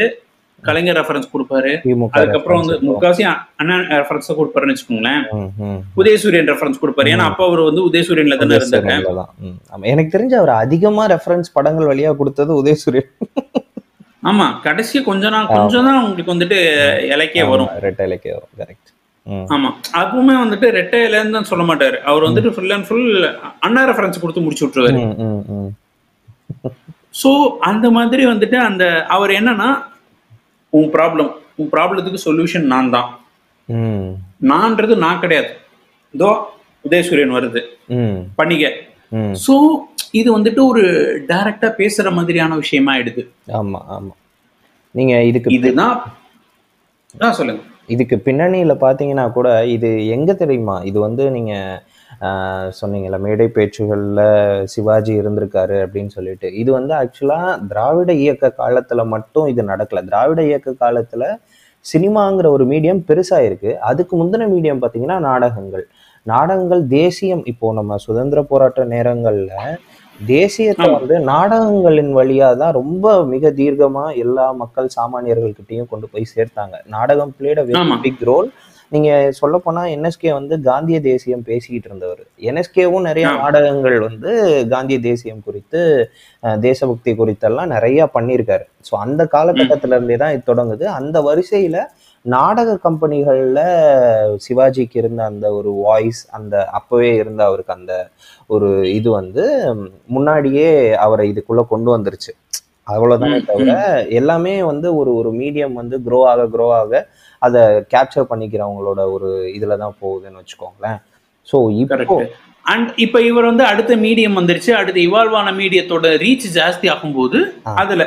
[0.63, 1.69] கலைஞர் ரெஃபரன்ஸ் கொடுப்பாரு
[2.17, 2.73] அதுக்கப்புறம் வந்து.
[2.89, 3.23] முக்காவாசி
[3.61, 5.21] அண்ணா ரெஃபரன்ஸ் கொடுப்பாருன்னு வச்சுக்கோங்களேன்.
[5.99, 8.57] உதயசூரியன் ரெஃபரன்ஸ் கொடுப்பாரு ஏன்னா அப்ப அவர் வந்து உதயசூரியன்ல தானே.
[9.69, 9.83] ஆமா.
[9.91, 13.09] எனக்கு தெரிஞ்ச அவர் அதிகமா ரெஃபரன்ஸ் படங்கள் வழியா கொடுத்தது உதயசூரியன்
[14.29, 16.57] ஆமா கடைசி கொஞ்சம் நாள் கொஞ்சம் தான் உங்களுக்கு வந்துட்டு
[17.13, 17.69] இலக்கிய வரும்.
[17.85, 18.89] ரெட்டை இலக்கிய வரும் கரெக்ட்
[19.55, 19.69] ஆமா
[20.01, 21.97] அதுவுமே வந்துட்டு ரெட்டை இலைன்னு தான் சொல்ல மாட்டாரு.
[22.09, 23.09] அவர் வந்துட்டு full and full
[23.65, 25.01] Anna reference கொடுத்து முடிச்சு விட்டுருவாரு.
[27.21, 27.31] சோ
[27.69, 28.83] அந்த மாதிரி வந்துட்டு அந்த
[29.15, 29.69] அவர் என்னன்னா
[30.73, 33.09] உன் ப்ராப்ளம் உன் ப்ராப்ளத்துக்கு சொல்யூஷன் நான் தான்.
[34.51, 35.51] நான்றது நான் கிடையாது.
[36.13, 36.29] இதோ
[36.87, 37.61] உதயசூரியன் வருது.
[38.39, 38.65] பண்ணிக்க.
[39.45, 39.55] சோ
[40.13, 40.83] இது வந்துட்டு ஒரு
[41.29, 43.23] டைரக்டா பேசுற மாதிரியான விஷயமா ஆயிடுது.
[43.59, 44.13] ஆமா ஆமா.
[44.95, 47.61] நீங்க இதுக்கு இதுதான் சொல்லுங்க.
[47.93, 50.75] இதுக்கு பின்னணியில பாத்தீங்கன்னா கூட இது எங்க தெரியுமா?
[50.89, 51.53] இது வந்து நீங்க
[52.79, 54.21] சொன்னீங்கல்ல மேடை பேச்சுகளில்
[54.73, 56.47] சிவாஜி இருந்திருக்காரு அப்படின்னு சொல்லிட்டு.
[56.61, 60.03] இது வந்து ஆக்சுவலாக திராவிட இயக்க காலத்தில் மட்டும் இது நடக்கல.
[60.09, 61.27] திராவிட இயக்க காலத்தில்
[61.85, 63.71] சினிமாங்கிற ஒரு மீடியம் பெருசாக இருக்கு.
[63.91, 65.85] அதுக்கு முந்தின மீடியம் பார்த்தீங்கன்னா நாடகங்கள்.
[66.25, 67.43] நாடகங்கள் தேசியம்.
[67.51, 69.51] இப்போ நம்ம சுதந்திர போராட்ட நேரங்கள்ல
[70.19, 70.87] தேசியத்தை.
[70.95, 77.61] வந்து நாடகங்களின் வழியா தான் ரொம்ப மிக தீர்க்கமா எல்லா மக்கள் சாமானியர்கள்கிட்டயும் கொண்டு போய் சேர்த்தாங்க நாடகம் played
[77.61, 77.65] a.
[77.69, 78.49] Very big role
[78.91, 82.21] நீங்க சொல்ல போனா என்எஸ்கே வந்து காந்திய தேசியம் பேசிக்கிட்டு இருந்தவர்.
[82.49, 83.25] என்எஸ்கேவும் நிறைய.
[83.41, 84.31] நாடகங்கள் வந்து
[84.73, 85.81] காந்திய தேசியம் குறித்து
[86.63, 88.65] தேசபக்தி குறித்தெல்லாம் நிறைய பண்ணியிருக்காரு.
[88.87, 90.85] ஸோ அந்த காலகட்டத்தில இருந்தே தான் இது தொடங்குது.
[90.99, 91.77] அந்த வரிசையில
[92.25, 93.59] நாடக கம்பெனிகள்ல
[94.45, 97.93] சிவாஜிக்கு இருந்த அந்த ஒரு வாய்ஸ் அந்த அப்பவே இருந்த அவருக்கு அந்த
[98.49, 98.67] ஒரு
[98.97, 99.45] இது வந்து
[100.09, 100.69] முன்னாடியே
[101.05, 102.31] அவரை இதுக்குள்ள கொண்டு வந்துருச்சு.
[102.87, 103.71] அவ்வளவுதானே ம், தவிர
[104.19, 106.93] எல்லாமே வந்து ஒரு ஒரு மீடியம் வந்து க்ரோ ஆக க்ரோ ஆக
[107.41, 107.61] அதை
[107.93, 110.99] கேப்சர் பண்ணிக்கிறவங்களோட ஒரு இதுல தான் போகுதுன்னு வச்சுக்கோங்களேன்.
[111.47, 112.17] ஸோ இப்போ
[112.71, 114.71] அண்ட் இப்போ இவர் வந்து அடுத்த மீடியம் வந்துருச்சு.
[114.79, 117.39] அடுத்த இவால்வ் ஆன மீடியத்தோட ரீச் ஜாஸ்தி ஆகும்போது.
[117.81, 118.03] அதுல.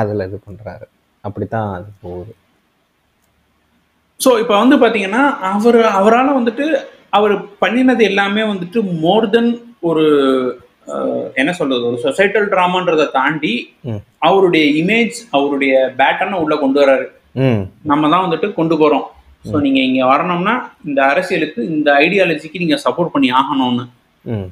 [0.00, 0.86] அதுல இது பண்றாரு.
[1.24, 2.32] அப்படித்தான் அது போகுது.
[4.20, 5.22] ஸோ இப்போ வந்து பாத்தீங்கன்னா
[5.52, 6.66] அவர் அவரால் வந்துட்டு
[7.18, 9.52] அவர் பண்ணினது எல்லாமே வந்துட்டு மோர் தென்
[9.90, 10.04] ஒரு
[11.40, 11.82] என்ன சொல்றது?
[11.90, 13.54] ஒரு சொசைட்டல் ட்ராமான்றதை தாண்டி.
[14.28, 17.19] அவருடைய இமேஜ் அவருடைய பேட்டர்னை உள்ள கொண்டு வராரு ம்
[17.82, 19.06] நம்ம தான் வந்துட்டு கொண்டு போறோம்.
[19.44, 23.84] ஸோ நீங்க இங்க வரணும்னா இந்த அரசியலுக்கு இந்த ஐடியாலஜிக்கு நீங்க சப்போர்ட் பண்ணி ஆகணும்னு.
[24.24, 24.48] ம்.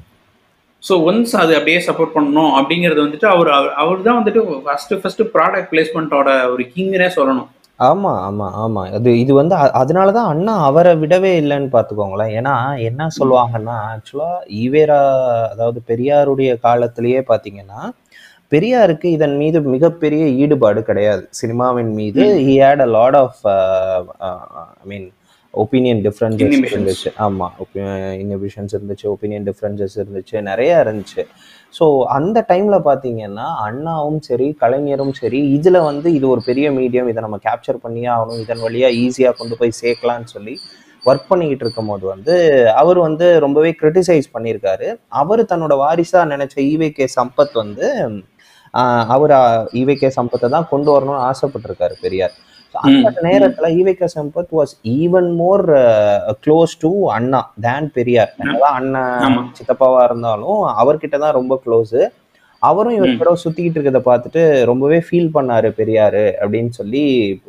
[0.83, 5.71] ஸோ ஒன்ஸ் அது அப்படியே சப்போர்ட் பண்ணணும் அப்படிங்கிறது வந்துட்டு அவர் அவர் தான் வந்துட்டு ஃபர்ஸ்ட் ஃபர்ஸ்ட் ப்ராடக்ட்
[5.71, 7.49] பிளேஸ்மெண்ட்டோட ஒரு கிங்னே சொல்லணும்.
[7.79, 8.91] ஆமா ஆமா ஆமா.
[8.93, 12.33] அது இது வந்து அ- அதனாலதான் அண்ணா அவரை விடவே இல்லைன்னு பார்த்துக்கோங்களேன்.
[12.39, 14.31] ஏன்னா என்ன சொல்லுவாங்கன்னா ஆக்சுவலா
[14.61, 14.99] ஈவேரா
[15.49, 17.81] அதாவது பெரியாருடைய காலத்திலேயே பாத்தீங்கன்னா
[18.51, 21.23] பெரியாருக்கு இதன் மீது மிகப்பெரிய ஈடுபாடு கிடையாது.
[21.39, 25.07] சினிமாவின் மீது he had a lot of I mean
[25.53, 26.57] opinion differences.
[26.71, 27.09] இருந்துச்சு.
[27.25, 27.47] ஆமா
[28.23, 31.23] இன்னிபிஷன்ஸ் இருந்துச்சு ஒப்பீனியன் டிஃப்ரென்சஸ் இருந்துச்சு நிறைய இருந்துச்சு.
[31.77, 31.85] ஸோ
[32.17, 37.39] அந்த டைம்ல பாத்தீங்கன்னா அண்ணாவும் சரி கலைஞரும் சரி இதுல வந்து இது ஒரு பெரிய மீடியம் இதை நம்ம
[37.47, 40.55] கேப்சர் பண்ணியே ஆகணும் இதன் வழியா ஈஸியா கொண்டு போய் சேர்க்கலாம்னு சொல்லி
[41.05, 42.33] ஒர்க் பண்ணிக்கிட்டு இருக்கும் போது வந்து
[42.81, 44.87] அவர் வந்து ரொம்பவே கிரிட்டிசைஸ் பண்ணியிருக்காரு.
[45.21, 47.87] அவர் தன்னோட வாரிசா நினைச்ச ஈவேகே சம்பத் வந்து
[49.13, 49.33] அவர்
[49.73, 52.35] ஈவேகே சம்பத்தை தான் கொண்டு வரணும்னு ஆசைப்பட்டிருக்காரு பெரியார்
[52.75, 55.63] அந்த நேரத்துல EVK Sampath was even more
[56.43, 58.33] close to Anna than Periyar
[58.71, 59.37] அண்ணன்.
[59.57, 61.97] சித்தப்பாவா இருந்தாலும் அவர்கிட்ட தான் ரொம்ப க்ளோஸ்
[62.61, 63.11] அவரும் இவர்.
[63.19, 67.03] கூட சுத்திக்கிட்டு இருக்கிறத பார்த்துட்டு ரொம்பவே ஃபீல் பண்ணாரு பெரியாரு அப்படின்னு சொல்லி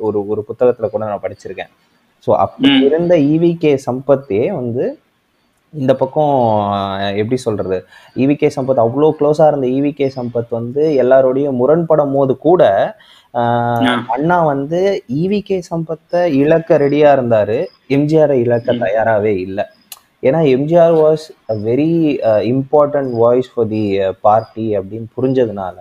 [0.06, 1.70] ஒரு ஒரு புத்தகத்துல கூட நான் படிச்சிருக்கேன்
[2.26, 2.70] ஸோ அப்படி.
[2.88, 4.84] இருந்த ஈவிகே சம்பத்தே வந்து
[5.74, 6.32] இந்த பக்கம்
[7.20, 7.76] எப்படி சொல்றது
[8.22, 12.62] ஈவிகே சம்பத் அவ்வளோ க்ளோஸா இருந்த ஈவிகே சம்பத் வந்து எல்லாரோடையும் முரண்படும் போது கூட.
[14.14, 14.80] அண்ணா வந்து
[15.22, 17.58] ஈவிகே சம்பத்தை இழக்க ரெடியா இருந்தாரு
[17.96, 18.74] எம்ஜிஆரை இழக்க.
[18.84, 19.64] தயாராகவே இல்லை
[20.28, 21.90] ஏன்னா MGR was a very
[22.54, 23.84] important voice for the
[24.26, 25.78] party அப்படின்னு புரிஞ்சதுனால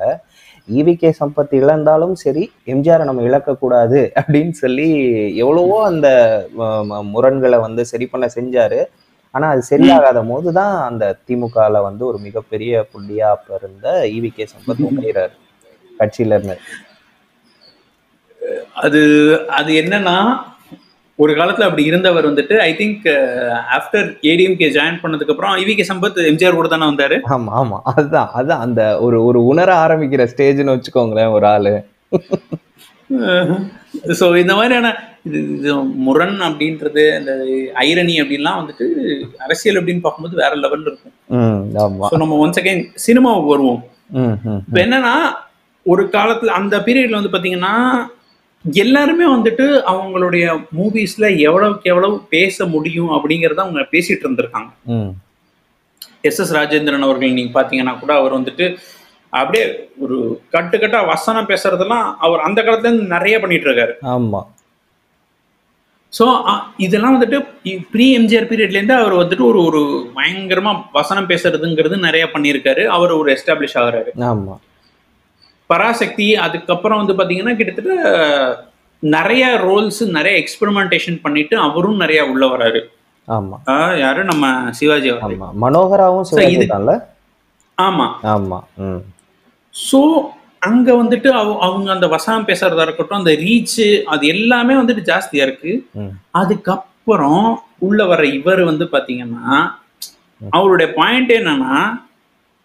[0.67, 4.87] ஈவிகே சம்பத் இழந்தாலும் சரி எம்ஜிஆரை நம்ம இழக்கக்கூடாது அப்படின்னு சொல்லி
[5.43, 6.07] எவ்வளவோ அந்த
[7.13, 8.79] முரண்களை வந்து சரி பண்ண செஞ்சாரு
[9.35, 14.85] ஆனா அது சரியாகாத போது தான் அந்த திமுகல வந்து ஒரு மிகப்பெரிய புள்ளியா அப்ப இருந்த ஈவிகே சம்பத்
[14.89, 15.35] உடையிறாரு
[15.91, 16.55] கட்சியில இருந்து.
[18.83, 19.01] அது
[19.59, 20.15] அது என்னன்னா
[21.19, 23.05] ஒரு காலத்துல அப்படி இருந்தவர் வந்துட்டு I think
[23.77, 27.17] after ADMK join பண்ணதுக்கு அப்புறம் இவிகே சம்பத் எம்ஜிஆர் கூட தானே வந்தாரு.
[27.35, 27.77] ஆமா ஆமா.
[27.91, 28.63] அதுதான் அதுதான்.
[28.67, 31.73] அந்த ஒரு ஒரு உணர ஆரம்பிக்கிற ஸ்டேஜ்னு வச்சுக்கோங்களேன் ஒரு ஆளு.
[34.19, 34.89] ஸோ இந்த மாதிரியான
[35.27, 35.71] இது இது
[36.07, 37.31] முரண் அப்படின்றது அந்த
[37.85, 38.85] ஐரணி அப்படின்லாம் வந்துட்டு
[39.45, 41.15] அரசியல் அப்படின்னு பார்க்கும்போது வேற லெவல்ல இருக்கும்.
[42.11, 43.81] ஸோ நம்ம ஒன்ஸ் அகைன் சினிமாவுக்கு வருவோம்.
[44.67, 45.15] இப்போ என்னன்னா
[45.85, 47.73] ஒரு காலத்துல அந்த பீரியட்ல வந்து பாத்தீங்கன்னா
[48.83, 50.45] எல்லாருமே வந்துட்டு அவங்களுடைய
[50.77, 54.71] மூவிஸ்ல எவ்வளவுக்கு எவ்வளவு பேச முடியும் அப்படிங்கறத அவங்க பேசிட்டு இருந்திருக்காங்க.
[56.29, 58.65] எஸ் எஸ் ராஜேந்திரன் அவர்கள் நீங்க பாத்தீங்கன்னா கூட அவர் வந்துட்டு
[59.29, 63.91] அப்படியே ஒரு கட்டு கட்டா வசனம் பேசுறதெல்லாம் அவர் அந்த காலத்துல இருந்து நிறைய பண்ணிட்டு இருக்காரு.
[64.01, 64.45] ஆமா.
[66.19, 66.43] ஸோ
[66.77, 67.47] இதெல்லாம் வந்துட்டு
[67.91, 72.85] ப்ரீ எம்ஜிஆர் பீரியட்லேருந்து அவர் வந்துட்டு ஒரு ஒரு பயங்கரமா வசனம் பேசுறதுங்கிறது நிறைய பண்ணியிருக்காரு.
[72.85, 74.09] அவர் ஒரு எஸ்டாப்ளிஷ் ஆகுறாரு.
[74.19, 74.57] ஆமா.
[75.65, 78.67] பராசக்தி அதுக்கப்புறம் வந்து பாத்தீங்கன்னா கிட்டத்தட்ட
[78.99, 82.81] நிறைய ரோல்ஸ் நிறைய எக்ஸ்பெரிமெண்டேஷன் பண்ணிட்டு அவரும் நிறைய உள்ள வராரு.
[83.27, 83.59] ஆமா.
[83.65, 84.23] ஆஹ் யாரு?
[84.23, 87.03] நம்ம சிவாஜி மனோகராவும் சிவாஜி இது- தான்ல?
[87.81, 88.11] ஆமா.
[88.23, 88.59] ஆமா.
[88.75, 88.95] ம்.
[89.83, 89.99] ஸோ
[90.61, 95.71] அங்க வந்துட்டு அவ- அவங்க அந்த வசனம் பேசுறதா இருக்கட்டும் அந்த ரீச் அது எல்லாமே வந்துட்டு ஜாஸ்தியா இருக்கு.
[96.31, 97.45] அதுக்கப்புறம்
[97.79, 99.45] உள்ள வர இவர் வந்து பாத்தீங்கன்னா
[100.51, 101.75] அவருடைய பாயிண்ட் என்னன்னா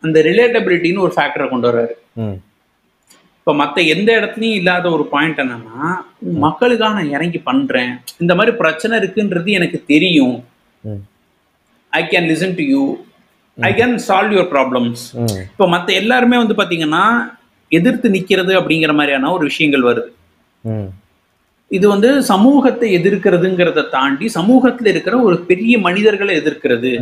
[0.02, 1.94] அந்த ரிலேட்டபிலிட்டின்னு ஒரு ஃபேக்டரை கொண்டு வர்றாரு.
[3.38, 5.78] இப்போ மற்ற எந்த இடத்துலையும் இல்லாத ஒரு பாயிண்ட் என்னன்னா
[6.42, 7.90] மக்களுக்காக நான் இறங்கி பண்றேன்.
[8.18, 10.36] இந்த மாதிரி பிரச்சனை இருக்குன்றது எனக்கு தெரியும்.
[11.92, 12.82] I can listen to you
[13.58, 15.02] I can solve your problems
[15.52, 17.04] இப்போ மற்ற எல்லாருமே வந்து பார்த்தீங்கன்னா
[17.72, 20.10] எதிர்த்து நிற்கிறது அப்படிங்கிற மாதிரியான ஒரு விஷயங்கள் வருது.
[21.70, 26.92] இது வந்து சமூகத்தை எதிர்க்கிறதுங்கிறத தாண்டி சமூகத்துல இருக்கிற ஒரு பெரிய மனிதர்களை எதிர்க்கிறது.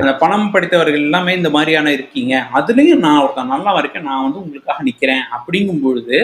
[0.00, 2.34] அந்த பணம் படித்தவர்கள் எல்லாமே இந்த மாதிரியான இருக்கீங்க.
[2.58, 6.18] அதுலயும் நான் ஒருத்தன் நல்லா இருக்கேன் நான் வந்து உங்களுக்காக நிக்கிறேன் அப்படிங்கும் பொழுது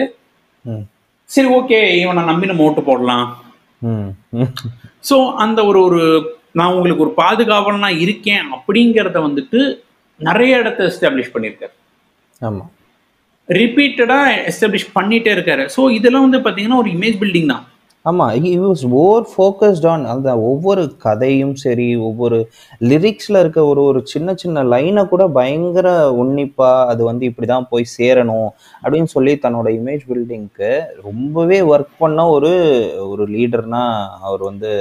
[1.29, 3.27] சரி ஓகே இவனை நம்பி நம்ம ஓட்டு போடலாம்
[5.09, 6.01] ஸோ அந்த ஒரு ஒரு
[6.55, 9.61] நான் உங்களுக்கு ஒரு பாதுகாவலனா இருக்கேன் அப்படிங்கிறத வந்துட்டு
[10.19, 11.73] நிறைய இடத்த எஸ்டாப்ளிஷ் பண்ணியிருக்காரு.
[12.41, 12.63] ஆமா.
[13.49, 14.17] ரிப்பீட்டடா
[14.49, 15.63] எஸ்டாப்ளிஷ் பண்ணிட்டே இருக்காரு.
[15.75, 17.65] ஸோ இதெல்லாம் வந்து பார்த்தீங்கன்னா ஒரு இமேஜ் பில்டிங் தான்.
[18.05, 22.37] ஆமா he was over focused on அந்த ஒவ்வொரு கதையும் சரி ஒவ்வொரு
[22.81, 25.89] லிரிக்ஸ்ல இருக்க ஒரு ஒரு சின்ன சின்ன லைனை கூட பயங்கர
[26.21, 28.49] உன்னிப்பா அது வந்து இப்படிதான் போய் சேரணும்
[28.83, 30.71] அப்படின்னு சொல்லி தன்னோட இமேஜ் பில்டிங்க்கு
[31.07, 32.53] ரொம்பவே ஒர்க் பண்ண ஒரு
[33.11, 33.83] ஒரு லீடர்னா
[34.27, 34.71] அவர் வந்து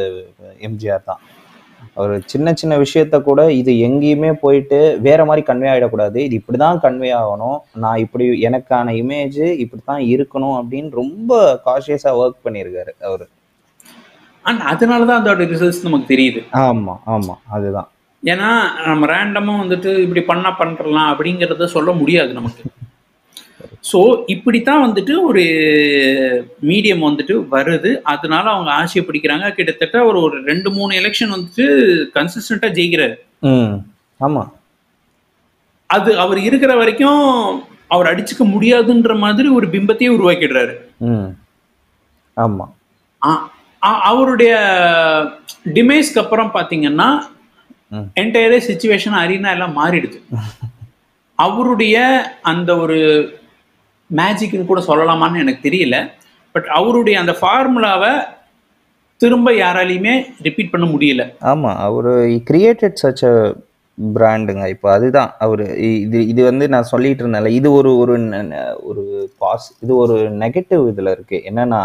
[0.68, 1.22] எம்ஜிஆர் தான்.
[1.98, 7.10] அவர் சின்ன சின்ன விஷயத்த கூட இது எங்கேயுமே போயிட்டு வேற மாதிரி கன்வே ஆகிடக்கூடாது இது இப்படிதான் கன்வே
[7.22, 7.58] ஆகணும்.
[7.84, 13.26] நான் இப்படி எனக்கான இமேஜ் இப்படித்தான் இருக்கணும் அப்படின்னு ரொம்ப காஷியஸா ஒர்க் பண்ணியிருக்காரு அவரு.
[14.44, 16.42] அண்ட் அதனால தான் அதோட ரிசல்ட்ஸ் நமக்கு தெரியுது.
[16.66, 17.34] ஆமா ஆமா.
[17.56, 17.88] அதுதான்.
[18.22, 18.50] ஏன்னா
[18.86, 22.62] நம்ம ரேண்டமாக வந்துட்டு இப்படி பண்ணா பண்ணுறலாம் அப்படிங்கிறத சொல்ல முடியாது நமக்கு.
[23.84, 25.42] ஸோ இப்படித்தான் வந்துட்டு ஒரு
[26.62, 27.90] மீடியம் வந்துட்டு வருது.
[28.04, 29.54] அதனால அவங்க ஆசையை பிடிக்கிறாங்க.
[29.54, 31.66] கிட்டத்தட்ட ஒரு ஒரு ரெண்டு மூணு எலெக்ஷன் வந்துட்டு
[32.14, 33.16] கன்சிஸ்டண்ட்டாக ஜெயிக்கிறாரு.
[34.20, 34.42] ஆமா.
[35.90, 37.22] அது அவர் இருக்கிற வரைக்கும்
[37.86, 40.74] அவர் அடிச்சுக்க முடியாதுன்ற மாதிரி ஒரு பிம்பத்தையே உருவாக்கிடுறாரு.
[42.36, 42.66] ஆமா.
[44.04, 44.52] அவருடைய
[45.74, 47.08] டிமைஸ்க்கு அப்புறம் பார்த்தீங்கன்னா
[47.92, 48.06] ம்.
[48.20, 50.18] என்டையரே சுச்சுவேஷன் அரீனா எல்லாம் மாறிடுது.
[51.38, 51.96] அவருடைய
[52.42, 52.98] அந்த ஒரு
[54.10, 55.96] மேஜிக்னு கூட சொல்லலாமான்னு எனக்கு தெரியல.
[56.54, 58.12] பட் அவருடைய அந்த ஃபார்முலாவை
[59.20, 60.14] திரும்ப யாராலையுமே
[60.46, 61.22] ரிப்பீட் பண்ண முடியல.
[61.52, 62.10] ஆமா அவர்
[62.50, 63.34] கிரியேட்டட் சச் அ
[63.98, 65.62] பிராண்டுங்க இப்போ அதுதான் அவர்
[66.06, 68.14] இது இது வந்து நான் சொல்லிட்டு இருந்தேன்ல இது ஒரு ஒரு
[68.90, 69.02] ஒரு
[69.38, 71.38] பாஸ் இது ஒரு நெகட்டிவ் இதில் இருக்கு.
[71.50, 71.82] என்னன்னா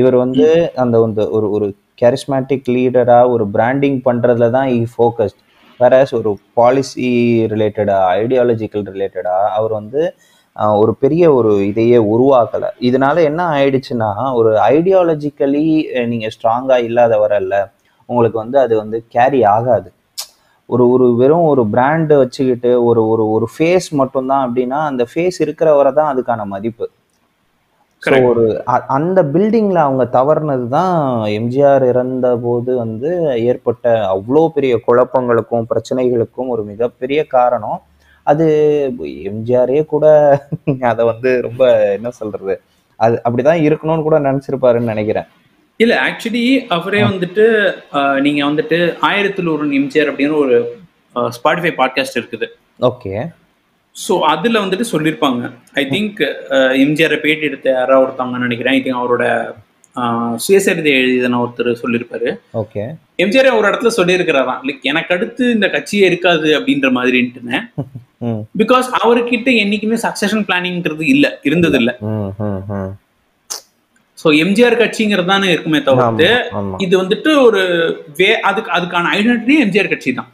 [0.00, 0.46] இவர் வந்து
[0.84, 1.68] அந்த வந்து ஒரு ஒரு
[2.02, 5.40] கேரிஸ்மேட்டிக் லீடராக ஒரு பிராண்டிங் பண்ணுறதுல தான் இ ஃபோக்கஸ்ட்
[5.80, 7.08] வேற ஒரு பாலிசி
[7.52, 10.02] ரிலேட்டடாக ஐடியாலஜிக்கல் ரிலேட்டடாக அவர் வந்து
[10.80, 12.64] ஒரு பெரிய ஒரு இதையே உருவாக்கல.
[12.80, 15.64] இதனால என்ன ஆயிடுச்சுன்னா ஒரு ஐடியாலஜிக்கலி
[16.06, 17.54] நீங்க ஸ்ட்ராங்கா இல்லாத வரல
[18.08, 19.88] உங்களுக்கு வந்து அது வந்து கேரி ஆகாது.
[20.68, 25.70] ஒரு ஒரு வெறும் ஒரு பிராண்டு வச்சுக்கிட்டு ஒரு ஒரு ஒரு ஃபேஸ் மட்டும்தான் அப்படின்னா அந்த ஃபேஸ் இருக்கிற
[25.74, 26.86] வரை தான் அதுக்கான மதிப்பு.
[28.02, 28.14] ஸோ.
[28.30, 28.44] ஒரு
[28.96, 30.94] அந்த பில்டிங்ல அவங்க தவறுனது தான்
[31.38, 33.10] எம்ஜிஆர் இறந்த போது வந்து
[33.50, 37.78] ஏற்பட்ட அவ்வளோ பெரிய குழப்பங்களுக்கும் பிரச்சனைகளுக்கும் ஒரு மிகப்பெரிய காரணம்.
[38.26, 38.44] அது
[39.30, 40.04] எம்ஜிஆரே கூட
[40.90, 41.62] அதை வந்து ரொம்ப
[41.96, 42.54] என்ன சொல்றது?
[43.00, 45.28] அது அப்படிதான் இருக்கணும்னு கூட நினைச்சிருப்பாருன்னு நினைக்கிறேன்.
[45.80, 46.42] இல்ல ஆக்சுவலி
[46.76, 47.44] அவரே வந்துட்டு
[48.26, 50.56] நீங்க வந்துட்டு ஆயிரத்தில் ஒரு எம்ஜிஆர் அப்படின்னு ஒரு
[51.36, 52.46] ஸ்பாட்டிஃபை பாட்காஸ்ட் இருக்குது.
[52.90, 53.14] ஓகே.
[53.96, 55.42] ஸோ அதில் வந்துட்டு சொல்லியிருப்பாங்க
[55.80, 56.20] ஐ திங்க்
[56.84, 58.76] எம்ஜிஆரை பேட்டி எடுத்த யாரோ ஒருத்தவங்க நினைக்கிறேன்.
[58.78, 59.26] ஐ திங்க் அவரோட
[60.44, 62.30] சுயசரிதை எழுதின ஒருத்தர் சொல்லியிருப்பாரு
[62.62, 62.84] ஓகே.
[63.24, 64.62] எம்ஜிஆர் ஒரு இடத்துல சொல்லியிருக்கிறாராம்.
[64.68, 67.58] லைக் எனக்கு அடுத்து இந்த கட்சியே இருக்காது அப்படின்ற மாதிரின்ட்டுன்னு.
[68.58, 71.92] பிகாஸ் அவர்கிட்ட என்னைக்குமே சக்சஷன் பிளானிங்கிறது இல்ல இருந்தது இல்ல
[74.18, 76.28] ஸோ எம்ஜிஆர் கட்சிங்கிறது தானே இருக்குமே தவிர்த்து
[76.78, 77.62] இது வந்துட்டு ஒரு
[78.18, 80.28] வே அதுக்கு அதுக்கான ஐடென்டிட்டி எம்ஜிஆர் கட்சி தான்.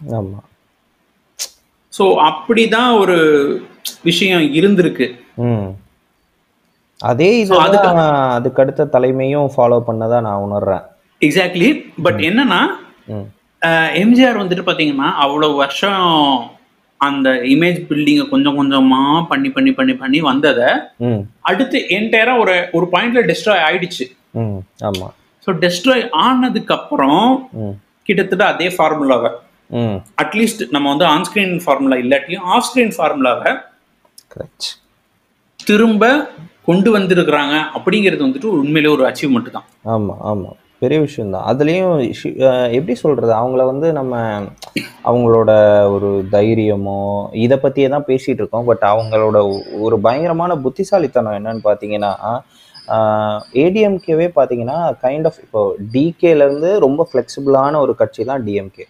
[1.93, 3.17] ஸோ அப்படிதான் ஒரு
[4.05, 5.07] விஷயம் இருந்திருக்கு.
[7.01, 10.83] அதே So, அதுக்கு- அடுத்த தலைமையும் ஃபாலோ பண்ணதா நான் உணர்றேன்.
[11.21, 11.69] எக்ஸாக்ட்லி
[12.03, 12.61] பட் என்னன்னா
[14.03, 16.05] எம்ஜிஆர் வந்துட்டு பாத்தீங்கன்னா அவ்வளவு வருஷம்
[17.01, 20.71] அந்த இமேஜ் பில்டிங்கை கொஞ்சம் கொஞ்சமா பண்ணி பண்ணி பண்ணி பண்ணி வந்ததை
[21.51, 24.05] அடுத்து என்டையரா ஒரு ஒரு பாயிண்ட்ல டெஸ்ட்ராய் ஆயிடுச்சு.
[24.89, 25.07] ஆமா.
[25.47, 27.25] ஸோ டெஸ்ட்ராய் ஆனதுக்கு அப்புறம்
[28.09, 29.31] கிட்டத்தட்ட அதே ஃபார்முலாவை
[30.23, 33.51] அட்லீஸ்ட் நம்ம வந்து ஆன் ஸ்கிரீன் ஃபார்முலா இல்லாட்டியும் ஆஃப் ஸ்கிரீன் ஃபார்முலாவை
[35.61, 36.05] திரும்ப
[36.69, 39.67] கொண்டு வந்திருக்கிறாங்க அப்படிங்கிறது வந்துட்டு ஒரு உண்மையிலே ஒரு அச்சீவ்மெண்ட் தான்.
[39.95, 40.51] ஆமா ஆமா.
[40.83, 41.47] பெரிய விஷயம்தான்.
[41.51, 41.95] அதுலேயும்
[42.77, 43.33] எப்படி சொல்றது?
[43.41, 44.15] அவங்கள வந்து நம்ம
[45.09, 45.51] அவங்களோட
[45.95, 47.01] ஒரு தைரியமோ
[47.45, 48.67] இதை பற்றியே தான் பேசிட்டு இருக்கோம்.
[48.71, 49.39] பட் அவங்களோட
[49.87, 52.13] ஒரு பயங்கரமான புத்திசாலித்தனம் என்னன்னு பார்த்தீங்கன்னா
[53.65, 55.61] ஏடிஎம்கேவே பார்த்தீங்கன்னா கைண்ட் ஆஃப் இப்போ
[56.47, 58.87] இருந்து ரொம்ப ஃப்ளெக்சிபிளான ஒரு கட்சி தான் டிஎம்கே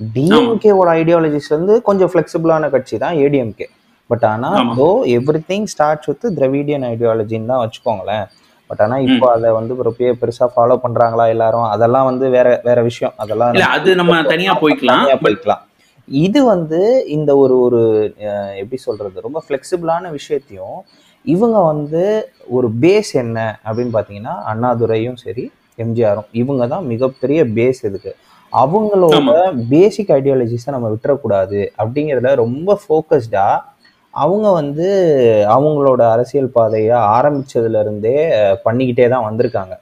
[0.00, 3.66] டிஎம்கேவோட ஐடியாலஜிஸ்லேருந்து கொஞ்சம் ஃப்ளெக்சிபிளான கட்சி தான் ஏடிஎம்கே
[4.10, 4.58] பட் ஆனால்.
[4.78, 4.88] Though
[5.50, 8.26] everything starts with Dravidian ஐடியாலஜின்னு தான் வச்சுக்கோங்களேன்.
[8.70, 11.66] பட் ஆனால் இப்போ அதை வந்து பெரிய பெருசாக ஃபாலோ பண்ணுறாங்களா எல்லாரும்?
[11.74, 13.14] அதெல்லாம் வந்து வேற வேற விஷயம்.
[13.22, 15.62] அதெல்லாம் அது நம்ம தனியா போய்க்கலாம் போய்க்கலாம்.
[16.08, 16.80] இது வந்து
[17.16, 17.80] இந்த ஒரு ஒரு
[18.60, 19.16] எப்படி சொல்றது?
[19.26, 20.78] ரொம்ப ஃப்ளெக்சிபிளான விஷயத்தையும்
[21.24, 22.02] இவங்க வந்து
[22.56, 25.44] ஒரு பேஸ் என்ன அப்படின்னு பார்த்தீங்கன்னா அண்ணாதுரையும் சரி
[25.84, 28.12] எம்ஜிஆரும் இவங்க தான் மிகப்பெரிய பேஸ் இதுக்கு.
[28.52, 29.32] அவங்களோட
[29.72, 33.46] பேசிக் ஐடியாலஜிஸை நம்ம விட்டுறக்கூடாது அப்படிங்கிறதுல ரொம்ப ஃபோக்கஸ்டா
[34.16, 34.86] அவங்க வந்து
[35.54, 39.74] அவங்களோட அரசியல் பாதையை ஆரம்பிச்சதுல இருந்தே அஹ், பண்ணிக்கிட்டே தான் வந்திருக்காங்க.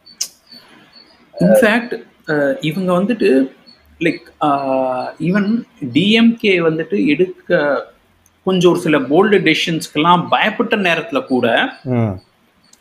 [1.35, 1.95] இன்ஃபேக்ட்
[2.63, 3.29] இவங்க வந்துட்டு
[4.01, 4.25] லைக்
[5.21, 5.49] ஈவன்
[5.95, 7.51] டிஎம்கே வந்துட்டு எடுக்க
[8.47, 11.47] கொஞ்சம் ஒரு சில போல்டு டெசிஷன்ஸ்க்கெல்லாம் பயப்பட்ட நேரத்துல கூட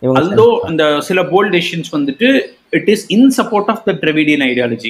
[0.02, 2.30] அல்தோ அந்த சில போல்டு டெசிஷன்ஸ் வந்துட்டு
[2.72, 4.90] it is in support of the Dravidian ideology.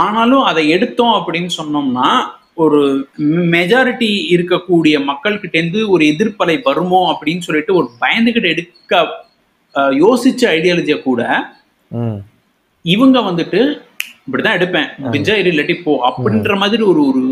[0.00, 2.08] ஆனாலும் அதை எடுத்தோம் அப்படின்னு சொன்னோம்னா
[2.64, 2.80] ஒரு
[3.54, 9.02] மெஜாரிட்டி இருக்கக்கூடிய மக்கள்கிட்டேருந்து ஒரு எதிர்ப்பலை வருமோ அப்படின்னு சொல்லிட்டு ஒரு பயந்துகிட்டு எடுக்க
[10.04, 11.22] யோசிச்ச ஐடியாலஜியை கூட.
[12.84, 13.60] இவங்க வந்துட்டு
[14.26, 14.88] இப்படிதான் எடுப்பேன்.
[15.42, 15.92] இரு இல்லாட்டி போ.
[16.08, 17.22] அப்படின்ற மாதிரி ஒரு ஒரு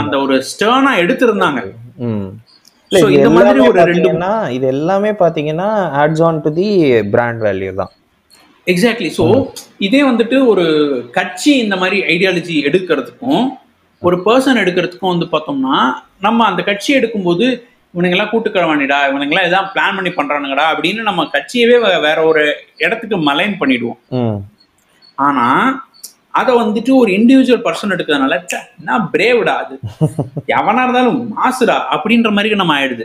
[0.00, 1.60] அந்த ஒரு ஸ்டர்னா எடுத்திருந்தாங்க.
[3.18, 3.80] இந்த மாதிரி ஒரு
[4.56, 5.68] இது எல்லாமே பாத்தீங்கன்னா
[6.02, 6.68] adds on to the
[7.14, 7.92] brand value தான்.
[8.66, 9.24] எக்ஸாக்ட்லி ஸோ
[9.86, 10.66] இதே வந்துட்டு ஒரு
[11.16, 13.44] கட்சி இந்த மாதிரி ஐடியாலஜி எடுக்கிறதுக்கும்
[14.04, 15.76] ஒரு பர்சன் எடுக்கிறதுக்கும் வந்து பார்த்தோம்னா
[16.20, 17.46] நம்ம அந்த கட்சி எடுக்கும்போது
[17.94, 22.42] இவனுங்கெல்லாம் கூட்டுக்கிழவானிடா இவனுங்கெல்லாம் எதாவது பிளான் பண்ணி பண்றானுங்கடா அப்படின்னு நம்ம கட்சியவே வேற ஒரு
[22.76, 24.00] இடத்துக்கு மலைன் பண்ணிடுவோம்.
[25.18, 25.46] ஆனா
[26.34, 28.36] அதை வந்துட்டு ஒரு இண்டிவிஜுவல் பர்சன் எடுக்கிறதுனால
[28.78, 29.74] என்ன பிரேவ்டா அது?
[30.56, 33.04] எவனா இருந்தாலும் மாசுடா அப்படின்ற மாதிரி நம்ம ஆயிடுது.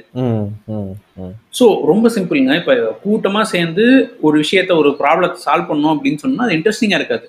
[1.58, 3.86] ஸோ ரொம்ப சிம்பிளுங்க இப்போ கூட்டமா சேர்ந்து
[4.28, 7.28] ஒரு விஷயத்த ஒரு ப்ராப்ளத்தை சால்வ் பண்ணோம் அப்படின்னு சொன்னா அது இன்ட்ரெஸ்டிங்கா இருக்காது.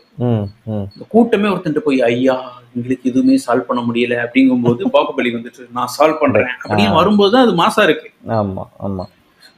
[1.15, 2.37] கூட்டமே ஒருத்தன்ட்டு போய் ஐயா
[2.77, 6.51] எங்களுக்கு எதுவுமே சால்வ் பண்ண முடியல அப்படிங்கும்போது பாகுபலி வந்துட்டு நான் சால்வ் பண்றேன்.
[6.63, 8.09] அப்படின்னு வரும்போது தான் அது மாசா இருக்கு.
[8.41, 9.07] ஆமா ஆமா.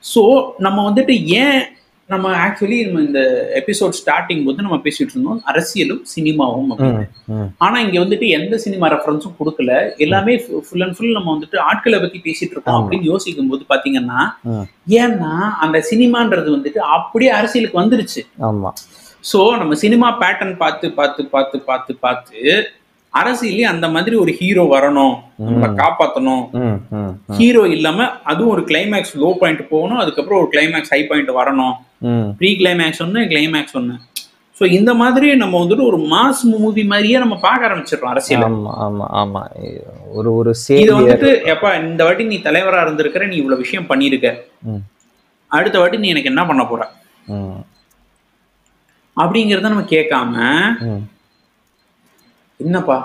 [0.05, 0.22] ஸோ
[0.66, 1.61] நம்ம வந்துட்டு ஏன்
[2.09, 3.21] நம்ம ஆக்சுவலி நம்ம இந்த
[3.61, 7.05] எபிசோட் ஸ்டார்டிங் போது நம்ம பேசிட்டு இருந்தோம் அரசியலும் சினிமாவும் அப்படின்னு.
[7.65, 9.73] ஆனா இங்க வந்துட்டு எந்த சினிமா ரெஃபரன்ஸும் கொடுக்கல
[10.05, 10.35] எல்லாமே
[10.67, 12.79] ஃபுல் அண்ட் ஃபுல் நம்ம வந்துட்டு ஆட்களை பத்தி பேசிட்டு இருக்கோம்.
[12.81, 14.21] அப்படின்னு யோசிக்கும் போது பாத்தீங்கன்னா.
[15.03, 15.33] ஏன்னா
[15.67, 18.73] அந்த சினிமான்றது வந்துட்டு அப்படியே அரசியலுக்கு வந்துருச்சு ஆமா
[19.25, 22.41] சோ நம்ம சினிமா பேட்டர்ன் பார்த்து பார்த்து பார்த்து பார்த்து பார்த்து
[23.20, 25.14] அரசியலே அந்த மாதிரி ஒரு ஹீரோ வரணும்.
[25.46, 26.44] நம்மளை காப்பாத்தணும்.
[27.38, 30.01] ஹீரோ இல்லாம அதுவும் ஒரு கிளைமேக்ஸ் லோ பாயிண்ட் போகணும்.
[30.03, 31.75] அதுக்கப்புறம் ஒரு கிளைமேக்ஸ் ஹை பாயிண்ட் வரணும்.
[32.40, 33.96] ப்ரீ கிளைமேக்ஸ் ஒன்று கிளைமேக்ஸ் ஒன்று
[34.57, 38.44] ஸோ இந்த மாதிரி நம்ம வந்துட்டு ஒரு மாஸ் மூவி மாதிரியே நம்ம பார்க்க ஆரம்பிச்சிடறோம் அரசியல்.
[38.48, 39.40] ஆமா ஆமா ஆமா.
[40.18, 40.51] ஒரு ஒரு
[40.83, 44.29] இது வந்துட்டு எப்பா இந்த வாட்டி நீ தலைவரா இருந்திருக்கிற நீ இவ்வளவு விஷயம் பண்ணியிருக்க.
[45.51, 46.83] அடுத்த வாட்டி நீ எனக்கு என்ன பண்ண போற?
[49.16, 50.35] அப்படிங்கிறத நம்ம கேட்காம.
[52.64, 52.96] என்னப்பா?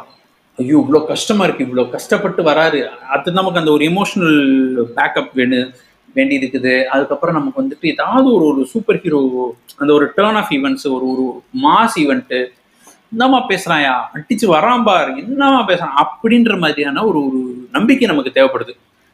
[0.59, 1.65] ஐயோ இவ்வளோ கஷ்டமா இருக்கு.
[1.67, 2.79] இவ்வளோ கஷ்டப்பட்டு வராரு.
[3.15, 4.37] அது நமக்கு அந்த ஒரு எமோஷனல்
[4.97, 5.69] பேக்கப் வேணும்
[6.15, 9.19] வேண்டி இருக்குது அதுக்கப்புறம் நமக்கு வந்துட்டு ஏதாவது ஒரு ஒரு சூப்பர் ஹீரோ
[9.79, 11.25] அந்த ஒரு டேர்ன் ஆஃப் ஈவெண்ட்ஸ் ஒரு ஒரு
[11.65, 12.39] மாஸ் ஈவெண்ட்டு
[13.11, 13.93] என்னம்மா பேசுறாயா?
[14.15, 15.09] அடிச்சு வரான் பார்.
[15.23, 15.97] என்னம்மா பேசுறான்?
[16.03, 17.39] அப்படின்ற மாதிரியான ஒரு ஒரு
[17.75, 18.73] நம்பிக்கை நமக்கு தேவைப்படுது.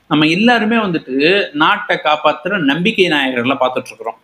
[0.09, 1.15] நம்ம எல்லாருமே வந்துட்டு
[1.63, 4.19] நாட்டை காப்பாத்துற நம்பிக்கை நாயகர்கள்லாம் பார்த்துட்டு இருக்கிறோம்.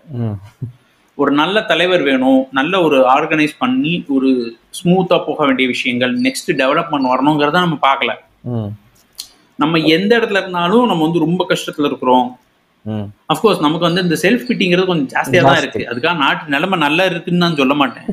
[1.21, 4.29] ஒரு நல்ல தலைவர் வேணும் நல்ல ஒரு ஆர்கனைஸ் பண்ணி ஒரு
[4.79, 8.11] ஸ்மூத்தா போக வேண்டிய விஷயங்கள் நெக்ஸ்ட் டெவலப்மெண்ட் வரணுங்கிறத நம்ம பார்க்கல.
[9.59, 12.27] நம்ம எந்த இடத்துல இருந்தாலும் நம்ம வந்து ரொம்ப கஷ்டத்துல இருக்கிறோம்.
[13.33, 15.59] அஃப்கோர்ஸ் நமக்கு வந்து இந்த செல்ஃப் ஃபிட்டிங்கிறது கொஞ்சம் ஜாஸ்தியா தான்.
[15.63, 15.81] இருக்கு.
[15.91, 18.07] அதுக்காக நாட்டு நிலைமை நல்லா இருக்குன்னு நான் சொல்ல மாட்டேன்.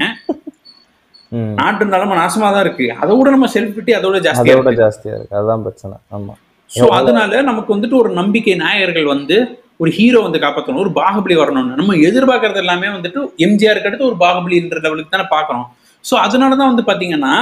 [1.60, 2.86] நாட்டு நிலைமை நாசமா தான் இருக்கு.
[3.02, 5.36] அதை விட நம்ம செல்ஃப் ஃபிட்டி அதோட ஜாஸ்தியா ஜாஸ்தியா இருக்கு.
[5.38, 5.96] அதுதான் பிரச்சனை.
[6.16, 6.34] ஆமா.
[6.70, 9.36] ஸோ அதனால நமக்கு வந்துட்டு ஒரு நம்பிக்கை நாயகர்கள் வந்து
[9.80, 11.74] ஒரு ஹீரோ வந்து காப்பாற்றணும் ஒரு பாகுபலி வரணும்னு.
[11.74, 15.66] நம்ம எதிர்பார்க்கறது எல்லாமே வந்துட்டு எம்ஜிஆருக்கு அடுத்து ஒரு பாகுபலின்ற லெவலுக்கு தானே பார்க்குறோம்.
[16.04, 17.34] ஸோ அதனால தான் வந்து பார்த்தீங்கன்னா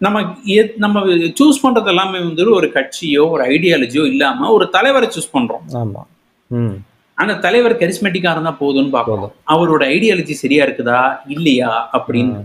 [0.00, 0.18] நம்ம
[0.52, 1.00] எத்- நம்ம
[1.38, 5.64] சூஸ் பண்றது எல்லாமே வந்து ஒரு கட்சியோ ஒரு ஐடியாலஜியோ இல்லாம ஒரு தலைவரை சூஸ் பண்றோம்.
[5.74, 6.02] ஆமா.
[6.50, 6.76] ம்.
[7.18, 11.00] அந்த தலைவர் கரிஸ்மெட்டிக்கா இருந்தா போதும்னு பார்க்கணும் அவரோட ஐடியாலஜி சரியா இருக்குதா?
[11.26, 11.72] இல்லையா?
[11.92, 12.40] அப்படின்னு.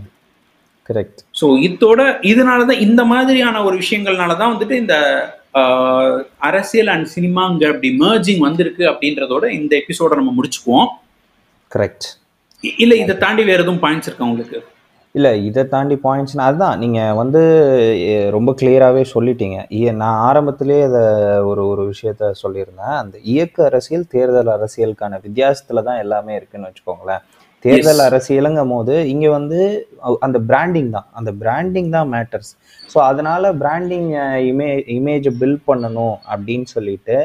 [0.90, 4.96] கரெக்ட் ஸோ இதோட இதனாலதான் இந்த மாதிரியான ஒரு விஷயங்கள்னால தான் வந்துட்டு இந்த
[6.48, 10.90] அரசியல் அண்ட் சினிமாங்க அப்படி merging வந்திருக்கு அப்படின்றதோட இந்த எபிசோட நம்ம முடிச்சுக்குவோம்.
[11.76, 12.08] கரெக்ட்
[12.84, 14.60] இல்ல இதை தாண்டி வேற எதுவும் பாயிண்ட்ஸ் இருக்கா உங்களுக்கு?
[15.16, 17.42] இல்ல இதை தாண்டி பாயிண்ட்ஸ்னா அதுதான் நீங்க வந்து
[18.36, 19.58] ரொம்ப கிளியராகவே சொல்லிட்டீங்க.
[20.02, 21.04] நான் ஆரம்பத்திலே அதை
[21.50, 22.98] ஒரு ஒரு விஷயத்த சொல்லியிருந்தேன்.
[23.04, 27.24] அந்த இயக்க அரசியல் தேர்தல் அரசியலுக்கான வித்தியாசத்துல தான் எல்லாமே இருக்குன்னு வச்சுக்கோங்களேன்.
[27.66, 28.02] தேர்தல்.
[28.08, 29.60] அரசியலுங்கும் போது இங்க வந்து
[30.26, 31.08] அந்த பிராண்டிங் தான்.
[31.20, 32.52] அந்த பிராண்டிங் தான் மேட்டர்ஸ்
[32.90, 34.10] ஸோ அதனால பிராண்டிங்
[34.50, 37.16] இமே இமேஜை பில்ட் பண்ணணும் அப்படின்னு சொல்லிட்டு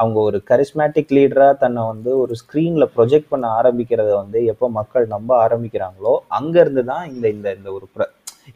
[0.00, 5.30] அவங்க ஒரு கரிஸ்மேட்டிக் லீடராக தன்னை வந்து ஒரு ஸ்க்ரீனில் ப்ரொஜெக்ட் பண்ண ஆரம்பிக்கிறத வந்து எப்போ மக்கள் நம்ப
[5.44, 8.08] ஆரம்பிக்கிறாங்களோ அங்கேருந்து தான் இந்த இந்த இந்த ஒரு பிர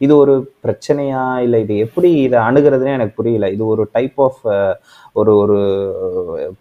[0.03, 3.45] இது ஒரு பிரச்சனையா இல்லை இது எப்படி இதை அணுகிறதுனே எனக்கு புரியல.
[3.55, 4.41] இது ஒரு டைப் ஆஃப்
[5.19, 5.57] ஒரு ஒரு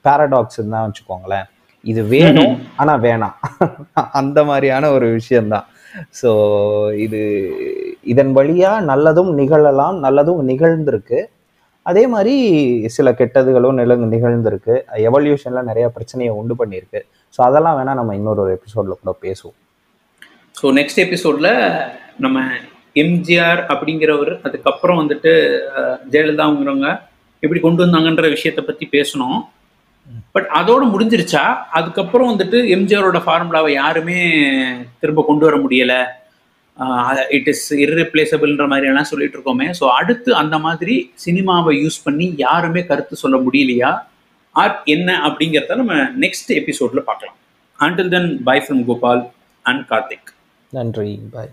[0.06, 1.46] பேரடாக்ஸ் தான் வச்சுக்கோங்களேன்.
[1.92, 3.36] இது வேணும் ஆனால் வேணாம்.
[4.20, 5.66] அந்த மாதிரியான ஒரு விஷயம்தான்.
[6.20, 6.30] ஸோ
[7.04, 7.20] இது
[8.12, 11.20] இதன் வழியா நல்லதும் நிகழலாம் நல்லதும் நிகழ்ந்திருக்கு.
[11.90, 12.34] அதே மாதிரி
[12.96, 14.74] சில கெட்டதுகளும் நில நிகழ்ந்திருக்கு.
[15.08, 17.00] எவல்யூஷன்ல நிறைய பிரச்சனையை உண்டு பண்ணியிருக்கு.
[17.36, 19.58] ஸோ அதெல்லாம் வேணா நம்ம இன்னொரு ஒரு எபிசோட்ல கூட பேசுவோம்.
[20.60, 21.50] ஸோ நெக்ஸ்ட் எபிசோடில்
[22.24, 22.38] நம்ம
[23.02, 25.32] எம்ஜிஆர் அப்படிங்கிறவர் அதுக்கப்புறம் வந்துட்டு
[26.12, 26.88] ஜெயலலிதாங்கிறவங்க
[27.42, 29.38] எப்படி கொண்டு வந்தாங்கன்ற விஷயத்தை பற்றி பேசணும்.
[30.34, 31.42] பட் அதோட முடிஞ்சிருச்சா?
[31.78, 34.18] அதுக்கப்புறம் வந்துட்டு எம்ஜிஆரோட ஃபார்முலாவை யாருமே
[35.02, 36.00] திரும்ப கொண்டு வர முடியலை.
[37.36, 39.66] இட் இஸ் இர்ரிப்ளேசபிள்ன்ற மாதிரி எல்லாம் சொல்லிட்டு இருக்கோமே.
[39.80, 43.92] ஸோ அடுத்து அந்த மாதிரி சினிமாவை யூஸ் பண்ணி யாருமே கருத்து சொல்ல முடியலையா?
[44.62, 47.38] ஆர் என்ன அப்படிங்கிறத நம்ம நெக்ஸ்ட் எபிசோட்ல பார்க்கலாம்.
[47.78, 49.22] Until then bye from Gopal
[49.64, 50.30] and Karthik
[50.72, 51.12] நன்றி.
[51.36, 51.52] பாய்